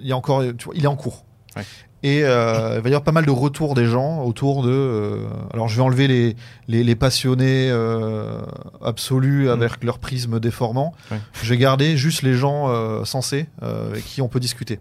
Il 0.00 0.06
y 0.06 0.12
a 0.12 0.16
encore, 0.16 0.42
tu 0.56 0.64
vois, 0.66 0.74
il 0.76 0.84
est 0.84 0.88
en 0.88 0.96
cours. 0.96 1.24
Ouais. 1.56 1.64
Et 2.04 2.22
euh, 2.22 2.74
il 2.76 2.80
va 2.82 2.88
y 2.88 2.92
avoir 2.92 3.02
pas 3.02 3.10
mal 3.12 3.26
de 3.26 3.30
retours 3.32 3.74
des 3.74 3.86
gens 3.86 4.22
autour 4.22 4.62
de. 4.62 4.70
euh, 4.70 5.26
alors 5.52 5.66
je 5.68 5.74
vais 5.76 5.82
enlever 5.82 6.06
les, 6.06 6.36
les, 6.68 6.84
les 6.84 6.94
passionnés 6.94 7.68
euh, 7.72 8.40
absolus 8.84 9.50
avec 9.50 9.82
leur 9.82 9.98
prisme 9.98 10.38
déformant. 10.38 10.94
Mm. 11.10 11.14
Ouais. 11.14 11.20
Je 11.42 11.48
vais 11.50 11.58
garder 11.58 11.96
juste 11.96 12.22
les 12.22 12.34
gens 12.34 13.04
sensés 13.04 13.46
avec 13.60 14.04
qui 14.04 14.22
on 14.22 14.28
peut 14.28 14.38
discuter. 14.40 14.78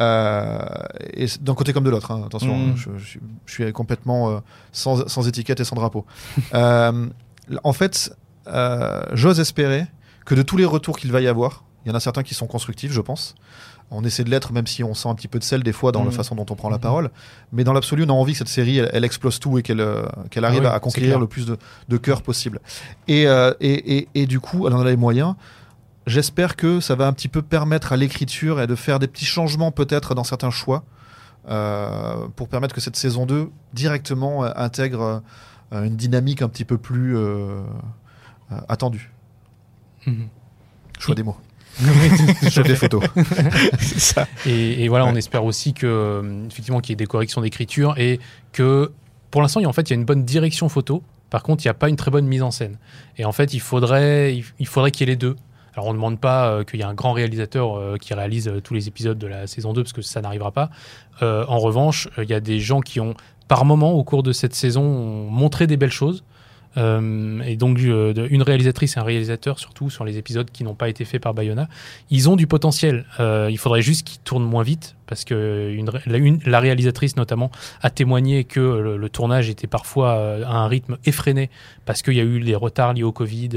Et 0.00 1.26
d'un 1.40 1.54
côté 1.54 1.72
comme 1.72 1.84
de 1.84 1.90
l'autre, 1.90 2.10
hein, 2.10 2.22
attention, 2.26 2.56
Mm. 2.56 2.70
hein, 2.70 2.74
je, 2.76 2.90
je 2.98 3.04
suis- 3.06 3.20
je 3.46 3.52
suis 3.52 3.72
complètement 3.72 4.42
sans, 4.72 5.06
sans 5.08 5.28
étiquette 5.28 5.60
et 5.60 5.64
sans 5.64 5.76
drapeau. 5.76 6.04
En 7.64 7.72
fait, 7.72 8.14
j'ose 9.12 9.40
espérer 9.40 9.86
que 10.24 10.34
de 10.34 10.42
tous 10.42 10.56
les 10.56 10.64
retours 10.64 10.96
qu'il 10.98 11.12
va 11.12 11.20
y 11.20 11.26
avoir, 11.28 11.64
il 11.84 11.88
y 11.88 11.92
en 11.92 11.94
a 11.96 12.00
certains 12.00 12.22
qui 12.22 12.34
sont 12.34 12.46
constructifs, 12.46 12.92
je 12.92 13.00
pense. 13.00 13.34
On 13.94 14.04
essaie 14.04 14.24
de 14.24 14.30
l'être, 14.30 14.52
même 14.52 14.66
si 14.66 14.82
on 14.82 14.94
sent 14.94 15.08
un 15.08 15.14
petit 15.14 15.28
peu 15.28 15.38
de 15.38 15.44
sel 15.44 15.62
des 15.62 15.72
fois 15.72 15.92
dans 15.92 16.02
la 16.02 16.10
façon 16.10 16.34
dont 16.34 16.46
on 16.48 16.54
prend 16.54 16.70
la 16.70 16.78
parole. 16.78 17.10
Mais 17.52 17.62
dans 17.62 17.74
l'absolu, 17.74 18.04
on 18.04 18.08
a 18.08 18.12
envie 18.12 18.32
que 18.32 18.38
cette 18.38 18.48
série, 18.48 18.78
elle, 18.78 18.90
elle 18.92 19.04
explose 19.04 19.38
tout 19.38 19.58
et 19.58 19.62
qu'elle 19.62 19.80
euh, 19.80 20.04
qu'elle 20.30 20.46
arrive 20.46 20.62
Ah 20.64 20.70
oui, 20.70 20.76
à 20.76 20.80
conquérir 20.80 21.18
le 21.18 21.26
plus 21.26 21.44
de, 21.46 21.58
de 21.88 21.96
cœurs 21.98 22.22
possible. 22.22 22.60
Et, 23.06 23.26
euh, 23.26 23.52
et, 23.60 23.98
et, 23.98 24.08
et 24.14 24.26
du 24.26 24.40
coup, 24.40 24.66
elle 24.66 24.72
en 24.72 24.80
a 24.80 24.84
les 24.84 24.96
moyens. 24.96 25.34
J'espère 26.06 26.56
que 26.56 26.80
ça 26.80 26.94
va 26.94 27.06
un 27.06 27.12
petit 27.12 27.28
peu 27.28 27.42
permettre 27.42 27.92
à 27.92 27.96
l'écriture 27.96 28.60
et 28.60 28.66
de 28.66 28.74
faire 28.74 28.98
des 28.98 29.06
petits 29.06 29.26
changements 29.26 29.70
peut-être 29.70 30.14
dans 30.14 30.24
certains 30.24 30.50
choix 30.50 30.84
euh, 31.48 32.28
pour 32.34 32.48
permettre 32.48 32.74
que 32.74 32.80
cette 32.80 32.96
saison 32.96 33.26
2 33.26 33.50
directement 33.74 34.42
intègre 34.42 35.22
euh, 35.72 35.84
une 35.84 35.96
dynamique 35.96 36.42
un 36.42 36.48
petit 36.48 36.64
peu 36.64 36.78
plus 36.78 37.16
attendue. 38.68 39.12
Mhm. 40.06 40.28
Choix 40.98 41.14
des 41.14 41.22
mots. 41.22 41.36
Choix 42.50 42.62
des 42.62 42.76
photos. 42.76 43.02
Ça. 43.80 44.26
Et, 44.46 44.84
et 44.84 44.88
voilà, 44.88 45.06
on 45.06 45.14
espère 45.14 45.44
aussi 45.44 45.74
que 45.74 45.86
euh, 45.86 46.46
effectivement 46.46 46.80
qu'il 46.80 46.90
y 46.90 46.94
ait 46.94 46.96
des 46.96 47.06
corrections 47.06 47.40
d'écriture 47.40 47.94
et 47.98 48.20
que 48.52 48.92
pour 49.30 49.42
l'instant, 49.42 49.60
il 49.60 49.64
y 49.64 49.66
a- 49.66 49.68
en 49.68 49.72
fait, 49.72 49.88
il 49.88 49.90
y 49.90 49.94
a 49.94 49.96
une 49.96 50.04
bonne 50.04 50.24
direction 50.24 50.68
photo. 50.68 51.02
Par 51.30 51.42
contre, 51.42 51.64
il 51.64 51.68
n'y 51.68 51.70
a 51.70 51.74
pas 51.74 51.88
une 51.88 51.96
très 51.96 52.10
bonne 52.10 52.26
mise 52.26 52.42
en 52.42 52.50
scène. 52.50 52.76
Et 53.16 53.24
en 53.24 53.32
fait, 53.32 53.54
il 53.54 53.60
faudrait, 53.60 54.42
il, 54.58 54.66
faudrait 54.66 54.90
qu'il 54.90 55.08
y 55.08 55.10
ait 55.10 55.14
les 55.14 55.16
deux. 55.16 55.36
Alors, 55.74 55.86
on 55.86 55.92
ne 55.92 55.96
demande 55.96 56.20
pas 56.20 56.48
euh, 56.50 56.64
qu'il 56.64 56.78
y 56.80 56.82
ait 56.82 56.86
un 56.86 56.92
grand 56.92 57.12
réalisateur 57.12 57.74
euh, 57.78 57.96
qui 57.96 58.12
réalise 58.12 58.48
euh, 58.48 58.60
tous 58.60 58.74
les 58.74 58.88
épisodes 58.88 59.16
de 59.16 59.26
la 59.26 59.46
saison 59.46 59.72
2 59.72 59.82
parce 59.82 59.94
que 59.94 60.02
ça 60.02 60.20
n'arrivera 60.20 60.50
pas. 60.52 60.68
En 61.22 61.58
revanche, 61.58 62.08
il 62.18 62.28
y 62.28 62.34
a 62.34 62.40
des 62.40 62.58
gens 62.60 62.80
qui 62.80 62.98
ont, 63.00 63.14
par 63.48 63.64
moment, 63.64 63.92
au 63.92 64.02
cours 64.04 64.22
de 64.22 64.32
cette 64.32 64.54
saison, 64.54 64.82
ont 64.82 65.30
montré 65.30 65.66
des 65.66 65.76
belles 65.76 65.92
choses. 65.92 66.24
Euh, 66.76 67.40
et 67.42 67.56
donc, 67.56 67.78
euh, 67.80 68.26
une 68.30 68.42
réalisatrice 68.42 68.96
et 68.96 69.00
un 69.00 69.04
réalisateur, 69.04 69.58
surtout 69.58 69.90
sur 69.90 70.04
les 70.04 70.18
épisodes 70.18 70.50
qui 70.50 70.64
n'ont 70.64 70.74
pas 70.74 70.88
été 70.88 71.04
faits 71.04 71.22
par 71.22 71.34
Bayona, 71.34 71.68
ils 72.10 72.28
ont 72.30 72.36
du 72.36 72.46
potentiel. 72.46 73.04
Euh, 73.20 73.48
il 73.50 73.58
faudrait 73.58 73.82
juste 73.82 74.06
qu'ils 74.06 74.20
tournent 74.20 74.44
moins 74.44 74.62
vite 74.62 74.96
parce 75.06 75.24
que 75.24 75.70
une, 75.76 75.90
la, 76.06 76.16
une- 76.16 76.40
la 76.46 76.60
réalisatrice 76.60 77.16
notamment 77.16 77.50
a 77.82 77.90
témoigné 77.90 78.44
que 78.44 78.60
le, 78.60 78.96
le 78.96 79.08
tournage 79.10 79.50
était 79.50 79.66
parfois 79.66 80.12
à 80.46 80.54
un 80.56 80.66
rythme 80.68 80.96
effréné 81.04 81.50
parce 81.84 82.00
qu'il 82.00 82.14
y 82.14 82.20
a 82.20 82.24
eu 82.24 82.40
des 82.40 82.54
retards 82.54 82.94
liés 82.94 83.02
au 83.02 83.12
Covid, 83.12 83.50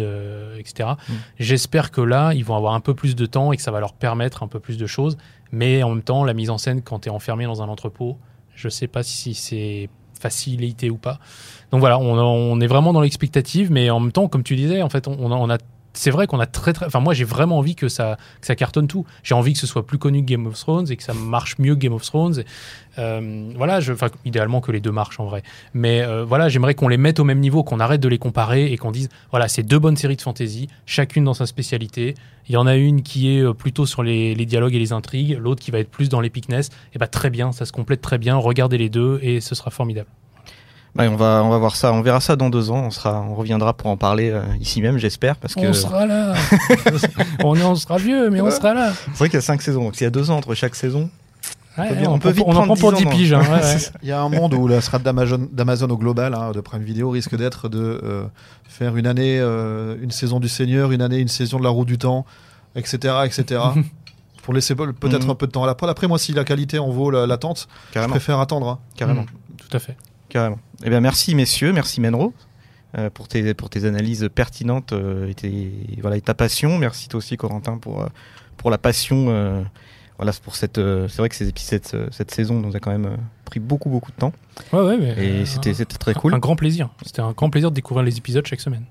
etc. 0.59 0.89
Mm. 1.07 1.13
J'espère 1.39 1.91
que 1.91 2.01
là, 2.01 2.33
ils 2.33 2.43
vont 2.43 2.55
avoir 2.57 2.73
un 2.73 2.81
peu 2.81 2.93
plus 2.93 3.15
de 3.15 3.25
temps 3.25 3.53
et 3.53 3.57
que 3.57 3.61
ça 3.63 3.71
va 3.71 3.79
leur 3.79 3.93
permettre 3.93 4.43
un 4.43 4.47
peu 4.47 4.59
plus 4.59 4.77
de 4.77 4.85
choses. 4.87 5.17
Mais 5.51 5.83
en 5.83 5.89
même 5.89 6.01
temps, 6.03 6.25
la 6.25 6.33
mise 6.33 6.49
en 6.49 6.57
scène 6.57 6.81
quand 6.81 6.99
tu 6.99 7.07
es 7.09 7.11
enfermé 7.11 7.45
dans 7.45 7.61
un 7.61 7.69
entrepôt, 7.69 8.17
je 8.55 8.67
sais 8.67 8.87
pas 8.87 9.03
si 9.03 9.33
c'est 9.33 9.89
facilité 10.19 10.89
ou 10.89 10.97
pas. 10.97 11.19
Donc 11.71 11.79
voilà, 11.79 11.99
on, 11.99 12.59
est 12.61 12.67
vraiment 12.67 12.93
dans 12.93 13.01
l'expectative, 13.01 13.71
mais 13.71 13.89
en 13.89 13.99
même 13.99 14.11
temps, 14.11 14.27
comme 14.27 14.43
tu 14.43 14.55
disais, 14.55 14.81
en 14.81 14.89
fait, 14.89 15.07
on, 15.07 15.31
on 15.31 15.49
a 15.49 15.57
c'est 15.95 16.11
vrai 16.11 16.27
qu'on 16.27 16.39
a 16.39 16.45
très 16.45 16.73
très. 16.73 16.85
Enfin, 16.85 16.99
moi, 16.99 17.13
j'ai 17.13 17.23
vraiment 17.23 17.57
envie 17.57 17.75
que 17.75 17.87
ça, 17.87 18.17
cartonne 18.57 18.87
tout. 18.87 19.05
J'ai 19.23 19.33
envie 19.33 19.53
que 19.53 19.59
ce 19.59 19.67
soit 19.67 19.85
plus 19.85 19.97
connu 19.97 20.21
que 20.21 20.27
Game 20.27 20.45
of 20.45 20.59
Thrones 20.59 20.85
et 20.91 20.95
que 20.95 21.03
ça 21.03 21.13
marche 21.13 21.57
mieux 21.57 21.75
que 21.75 21.79
Game 21.79 21.93
of 21.93 22.03
Thrones. 22.03 22.39
Et, 22.39 22.45
euh, 22.99 23.51
voilà, 23.55 23.79
je, 23.79 23.93
idéalement 24.25 24.61
que 24.61 24.71
les 24.71 24.79
deux 24.79 24.91
marchent 24.91 25.19
en 25.19 25.25
vrai. 25.25 25.43
Mais 25.73 26.01
euh, 26.01 26.23
voilà, 26.23 26.49
j'aimerais 26.49 26.75
qu'on 26.75 26.87
les 26.87 26.97
mette 26.97 27.19
au 27.19 27.23
même 27.23 27.39
niveau, 27.39 27.63
qu'on 27.63 27.79
arrête 27.79 28.01
de 28.01 28.07
les 28.07 28.17
comparer 28.17 28.71
et 28.71 28.77
qu'on 28.77 28.91
dise 28.91 29.09
voilà, 29.31 29.47
c'est 29.47 29.63
deux 29.63 29.79
bonnes 29.79 29.97
séries 29.97 30.15
de 30.15 30.21
fantasy, 30.21 30.67
chacune 30.85 31.23
dans 31.23 31.33
sa 31.33 31.45
spécialité. 31.45 32.13
Il 32.47 32.53
y 32.53 32.57
en 32.57 32.67
a 32.67 32.75
une 32.75 33.01
qui 33.01 33.35
est 33.35 33.41
euh, 33.41 33.53
plutôt 33.53 33.85
sur 33.85 34.03
les, 34.03 34.35
les 34.35 34.45
dialogues 34.45 34.75
et 34.75 34.79
les 34.79 34.93
intrigues, 34.93 35.37
l'autre 35.39 35.61
qui 35.61 35.71
va 35.71 35.79
être 35.79 35.89
plus 35.89 36.09
dans 36.09 36.21
l'épicness. 36.21 36.69
Et 36.93 36.99
bah 36.99 37.07
très 37.07 37.29
bien, 37.29 37.51
ça 37.51 37.65
se 37.65 37.71
complète 37.71 38.01
très 38.01 38.17
bien. 38.17 38.35
Regardez 38.35 38.77
les 38.77 38.89
deux 38.89 39.19
et 39.21 39.41
ce 39.41 39.55
sera 39.55 39.71
formidable. 39.71 40.09
Ouais, 40.97 41.07
on 41.09 41.15
va 41.17 41.41
on 41.43 41.49
va 41.49 41.57
voir 41.57 41.75
ça, 41.75 41.91
on 41.91 42.01
verra 42.01 42.21
ça 42.21 42.35
dans 42.37 42.49
deux 42.49 42.71
ans. 42.71 42.83
On 42.85 42.89
sera, 42.91 43.21
on 43.21 43.35
reviendra 43.35 43.73
pour 43.73 43.87
en 43.89 43.97
parler 43.97 44.29
euh, 44.31 44.41
ici 44.61 44.81
même, 44.81 44.97
j'espère, 44.97 45.35
parce 45.35 45.53
que 45.55 45.67
On 45.67 45.73
sera 45.73 46.05
là. 46.05 46.33
on, 47.43 47.59
on 47.59 47.75
sera 47.75 47.97
vieux, 47.97 48.29
mais 48.29 48.39
on 48.41 48.49
sera 48.49 48.73
là. 48.73 48.93
c'est 49.07 49.17
vrai 49.17 49.27
qu'il 49.29 49.35
y 49.37 49.39
a 49.39 49.41
cinq 49.41 49.61
saisons. 49.61 49.83
Donc 49.83 49.95
s'il 49.95 50.05
y 50.05 50.07
a 50.07 50.11
deux 50.11 50.31
ans 50.31 50.37
entre 50.37 50.53
chaque 50.55 50.75
saison, 50.75 51.09
Ouais, 51.77 51.89
on, 52.07 52.13
on 52.13 52.19
peut 52.19 52.29
vite 52.29 52.45
on 52.47 52.51
en 52.51 52.53
prendre 52.65 52.75
prend 52.77 52.89
pour 52.91 52.93
10 52.93 52.99
10 53.03 53.05
ans, 53.05 53.09
piges. 53.11 53.33
hein, 53.33 53.41
ouais, 53.51 53.61
ouais. 53.61 53.77
Il 54.03 54.07
y 54.07 54.13
a 54.13 54.21
un 54.21 54.29
monde 54.29 54.53
où 54.53 54.65
la 54.69 54.79
strat 54.79 54.99
d'Amazon 54.99 55.49
d'Amazon 55.51 55.89
au 55.89 55.97
global, 55.97 56.33
hein, 56.33 56.51
de 56.53 56.61
Prime 56.61 56.81
Video, 56.83 57.09
risque 57.09 57.35
d'être 57.35 57.67
de 57.67 57.99
euh, 58.01 58.23
faire 58.63 58.95
une 58.95 59.05
année 59.07 59.39
euh, 59.41 59.97
une 60.01 60.11
saison 60.11 60.39
du 60.39 60.47
Seigneur, 60.47 60.93
une 60.93 61.01
année 61.01 61.17
une 61.17 61.27
saison 61.27 61.59
de 61.59 61.63
la 61.65 61.69
Roue 61.69 61.83
du 61.83 61.97
Temps, 61.97 62.25
etc., 62.77 63.15
etc. 63.25 63.59
pour 64.43 64.53
laisser 64.53 64.73
pe- 64.75 64.93
peut-être 64.93 65.25
Mhm. 65.25 65.31
un 65.31 65.35
peu 65.35 65.47
de 65.47 65.51
temps 65.51 65.65
à 65.65 65.67
la 65.67 65.75
prod. 65.75 65.89
Après, 65.89 66.07
moi, 66.07 66.17
si 66.17 66.31
la 66.31 66.45
qualité 66.45 66.79
en 66.79 66.89
vaut 66.91 67.11
la- 67.11 67.27
l'attente, 67.27 67.67
je 67.93 67.99
préfère 68.07 68.39
attendre. 68.39 68.69
hein. 68.69 68.79
Carrément. 68.95 69.23
Mm, 69.23 69.25
Tout 69.57 69.75
à 69.75 69.79
fait. 69.79 69.97
Carrément. 70.35 70.59
Eh 70.83 70.89
bien, 70.89 70.99
merci 70.99 71.33
messieurs, 71.33 71.71
merci 71.71 72.01
Menro 72.01 72.33
euh, 72.97 73.09
pour 73.09 73.29
tes 73.29 73.53
pour 73.53 73.69
tes 73.69 73.85
analyses 73.85 74.27
pertinentes 74.35 74.91
euh, 74.91 75.29
et, 75.29 75.33
tes- 75.33 75.71
voilà 76.01 76.17
et 76.17 76.21
ta 76.21 76.33
passion. 76.33 76.77
Merci 76.77 77.07
toi 77.07 77.19
aussi 77.19 77.37
Corentin 77.37 77.77
pour 77.77 78.01
euh, 78.01 78.07
pour 78.57 78.69
la 78.69 78.77
passion. 78.77 79.27
euh, 79.29 79.63
voilà 80.17 80.33
c'est 80.33 80.43
pour 80.43 80.57
cette 80.57 80.75
c'est 80.75 81.17
vrai 81.19 81.29
que 81.29 81.35
ces 81.35 81.47
épisodes 81.47 81.81
cette, 81.85 82.13
cette 82.13 82.31
saison 82.31 82.59
nous 82.59 82.75
a 82.75 82.79
quand 82.81 82.91
même 82.91 83.15
pris 83.45 83.61
beaucoup 83.61 83.89
beaucoup 83.89 84.11
de 84.11 84.17
temps 84.17 84.33
Ouais, 84.73 84.81
ouais, 84.81 84.97
mais, 84.97 85.11
et 85.11 85.29
euh, 85.41 85.45
c'était 85.45 85.73
c'était 85.73 85.97
très 85.97 86.11
un- 86.11 86.19
cool. 86.19 86.33
Un 86.33 86.39
grand 86.39 86.57
plaisir. 86.57 86.89
C'était 87.05 87.21
un 87.21 87.31
grand 87.31 87.49
plaisir 87.49 87.69
de 87.71 87.75
découvrir 87.75 88.03
les 88.03 88.17
épisodes 88.17 88.45
chaque 88.45 88.59
semaine. 88.59 88.83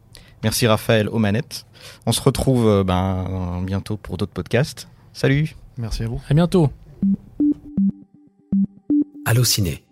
Merci 0.43 0.67
Raphaël 0.67 1.11
aux 1.11 1.19
manettes. 1.19 1.67
On 2.07 2.13
se 2.13 2.23
retrouve 2.23 2.85
ben 2.85 3.63
bientôt 3.67 3.99
pour 3.99 4.17
d'autres 4.17 4.33
podcasts. 4.33 4.89
Salut. 5.13 5.55
Merci 5.77 6.05
à 6.05 6.09
vous. 6.09 6.23
À 6.31 6.33
bientôt. 6.33 6.71
Allociné, 9.27 9.84